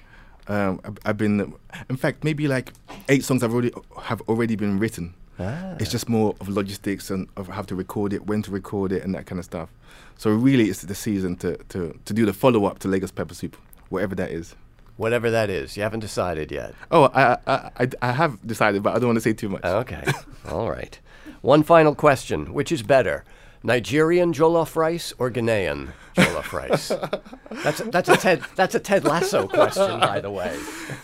Um, 0.48 0.80
I've, 0.84 0.98
I've 1.04 1.16
been, 1.16 1.54
in 1.88 1.96
fact, 1.96 2.24
maybe 2.24 2.48
like 2.48 2.72
eight 3.08 3.24
songs 3.24 3.42
have 3.42 3.52
already 3.52 3.72
have 4.02 4.20
already 4.22 4.56
been 4.56 4.78
written. 4.78 5.14
Ah. 5.40 5.76
It's 5.80 5.90
just 5.90 6.08
more 6.08 6.34
of 6.40 6.48
logistics 6.48 7.10
and 7.10 7.28
of 7.36 7.48
how 7.48 7.62
to 7.62 7.74
record 7.74 8.12
it, 8.12 8.26
when 8.26 8.42
to 8.42 8.50
record 8.50 8.92
it, 8.92 9.02
and 9.02 9.14
that 9.14 9.26
kind 9.26 9.38
of 9.38 9.44
stuff. 9.44 9.70
So 10.18 10.30
really, 10.30 10.68
it's 10.68 10.82
the 10.82 10.94
season 10.94 11.36
to 11.36 11.56
to, 11.70 11.98
to 12.04 12.12
do 12.12 12.26
the 12.26 12.32
follow 12.32 12.66
up 12.66 12.78
to 12.80 12.88
Lagos 12.88 13.10
Pepper 13.10 13.34
Soup, 13.34 13.56
whatever 13.88 14.14
that 14.16 14.30
is. 14.30 14.54
Whatever 14.96 15.30
that 15.30 15.48
is, 15.48 15.78
you 15.78 15.82
haven't 15.82 16.00
decided 16.00 16.52
yet. 16.52 16.74
Oh, 16.90 17.04
I 17.14 17.38
I, 17.46 17.70
I, 17.78 17.88
I 18.02 18.12
have 18.12 18.46
decided, 18.46 18.82
but 18.82 18.94
I 18.94 18.98
don't 18.98 19.08
want 19.08 19.16
to 19.16 19.22
say 19.22 19.32
too 19.32 19.48
much. 19.48 19.62
Oh, 19.64 19.78
okay. 19.78 20.04
All 20.48 20.70
right. 20.70 20.98
One 21.40 21.62
final 21.62 21.94
question. 21.94 22.52
Which 22.52 22.70
is 22.70 22.82
better, 22.82 23.24
Nigerian 23.62 24.34
jollof 24.34 24.76
rice 24.76 25.14
or 25.18 25.30
Ghanaian 25.30 25.92
jollof 26.16 26.52
rice? 26.52 26.88
That's 27.64 27.80
a, 27.80 27.84
that's 27.84 28.08
a 28.08 28.16
Ted 28.16 28.42
that's 28.54 28.74
a 28.74 28.80
Ted 28.80 29.04
Lasso 29.04 29.48
question, 29.48 30.00
by 30.00 30.20
the 30.20 30.30
way. 30.30 30.56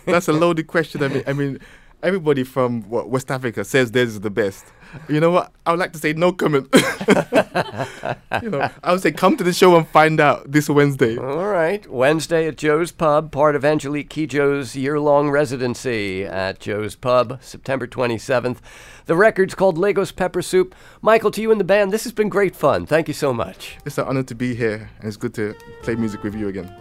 That's 0.05 0.29
a 0.29 0.33
loaded 0.33 0.69
question. 0.69 1.03
I 1.03 1.09
mean, 1.09 1.25
I 1.27 1.33
mean, 1.33 1.59
everybody 2.07 2.45
from 2.45 2.83
what, 2.83 3.11
West 3.11 3.33
Africa 3.33 3.65
says 3.65 3.91
theirs 3.91 4.11
is 4.11 4.21
the 4.21 4.31
best. 4.31 4.65
You 5.09 5.19
know 5.19 5.31
what? 5.31 5.53
I 5.67 5.73
would 5.73 5.81
like 5.81 5.93
to 5.93 5.99
say 5.99 6.13
no 6.13 6.33
comment. 6.33 6.69
you 8.43 8.51
know, 8.51 8.71
I 8.83 8.93
would 8.93 9.03
say 9.03 9.11
come 9.11 9.37
to 9.37 9.43
the 9.43 9.53
show 9.53 9.77
and 9.77 9.87
find 9.89 10.21
out 10.21 10.53
this 10.53 10.71
Wednesday. 10.71 11.19
All 11.19 11.49
right. 11.49 11.87
Wednesday 11.91 12.47
at 12.47 12.57
Joe's 12.57 12.93
Pub, 12.93 13.33
part 13.33 13.57
of 13.57 13.65
Angelique 13.65 14.09
Kidjo's 14.09 14.77
year 14.77 15.01
long 15.01 15.29
residency 15.31 16.25
at 16.25 16.61
Joe's 16.61 16.95
Pub, 16.95 17.39
September 17.43 17.89
27th. 17.89 18.59
The 19.07 19.17
record's 19.17 19.57
called 19.57 19.77
Lagos 19.77 20.13
Pepper 20.13 20.43
Soup. 20.43 20.75
Michael, 21.03 21.33
to 21.33 21.43
you 21.43 21.51
and 21.51 21.61
the 21.61 21.65
band, 21.65 21.93
this 21.93 22.05
has 22.05 22.13
been 22.13 22.29
great 22.29 22.55
fun. 22.55 22.87
Thank 22.87 23.09
you 23.09 23.15
so 23.15 23.33
much. 23.33 23.79
It's 23.85 23.99
an 23.99 24.07
honor 24.07 24.23
to 24.23 24.35
be 24.35 24.55
here, 24.55 24.91
and 24.99 25.09
it's 25.09 25.17
good 25.17 25.35
to 25.35 25.55
play 25.83 25.97
music 25.97 26.23
with 26.23 26.37
you 26.37 26.47
again. 26.47 26.73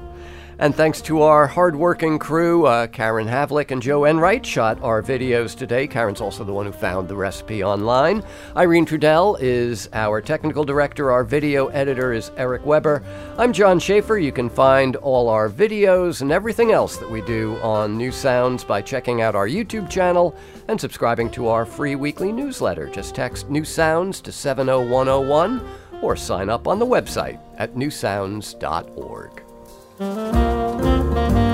And 0.58 0.74
thanks 0.74 1.01
to 1.01 1.22
our 1.22 1.47
hardworking 1.47 2.18
crew, 2.18 2.66
uh, 2.66 2.88
Karen 2.88 3.28
Havlick 3.28 3.72
and 3.72 3.82
Joe 3.82 4.06
Enright 4.06 4.45
shot 4.45 4.82
our 4.82 5.03
videos 5.03 5.53
today. 5.53 5.86
Karen's 5.86 6.22
also 6.22 6.45
the 6.45 6.53
one 6.53 6.66
who 6.66 6.72
found 6.72 7.10
the 7.10 7.16
recipe 7.16 7.62
online. 7.62 8.24
Irene 8.56 8.86
Trudel 8.86 9.38
is 9.41 9.89
our 9.91 10.22
technical 10.22 10.64
director. 10.64 11.12
Our 11.12 11.26
video 11.26 11.68
editor 11.68 12.14
is 12.14 12.32
Eric 12.38 12.66
Weber. 12.66 13.03
I'm 13.38 13.51
John 13.51 13.80
Schaefer. 13.80 14.18
You 14.18 14.32
can 14.32 14.49
find 14.49 14.95
all 14.95 15.28
our 15.28 15.49
videos 15.49 16.22
and 16.22 16.32
everything 16.32 16.72
else 16.72 16.95
that 16.97 17.12
we 17.12 17.22
do 17.24 17.58
on 17.58 17.97
New 17.97 18.14
Sounds 18.14 18.64
by 18.64 18.82
checking 18.82 19.22
out 19.22 19.36
our 19.36 19.49
YouTube 19.49 19.89
channel 19.89 20.38
and 20.70 20.80
subscribing 20.80 21.30
to 21.32 21.49
our 21.49 21.66
free 21.66 21.95
weekly 21.95 22.32
newsletter. 22.32 22.88
Just 22.88 23.14
text 23.14 23.49
New 23.49 23.66
Sounds 23.66 24.22
to 24.22 24.32
70101 24.32 25.62
or 26.01 26.16
sign 26.16 26.49
up 26.49 26.66
on 26.66 26.80
the 26.80 26.86
website 26.86 27.39
at 27.58 27.76
newsounds.org. 27.76 29.44
Música 29.97 31.44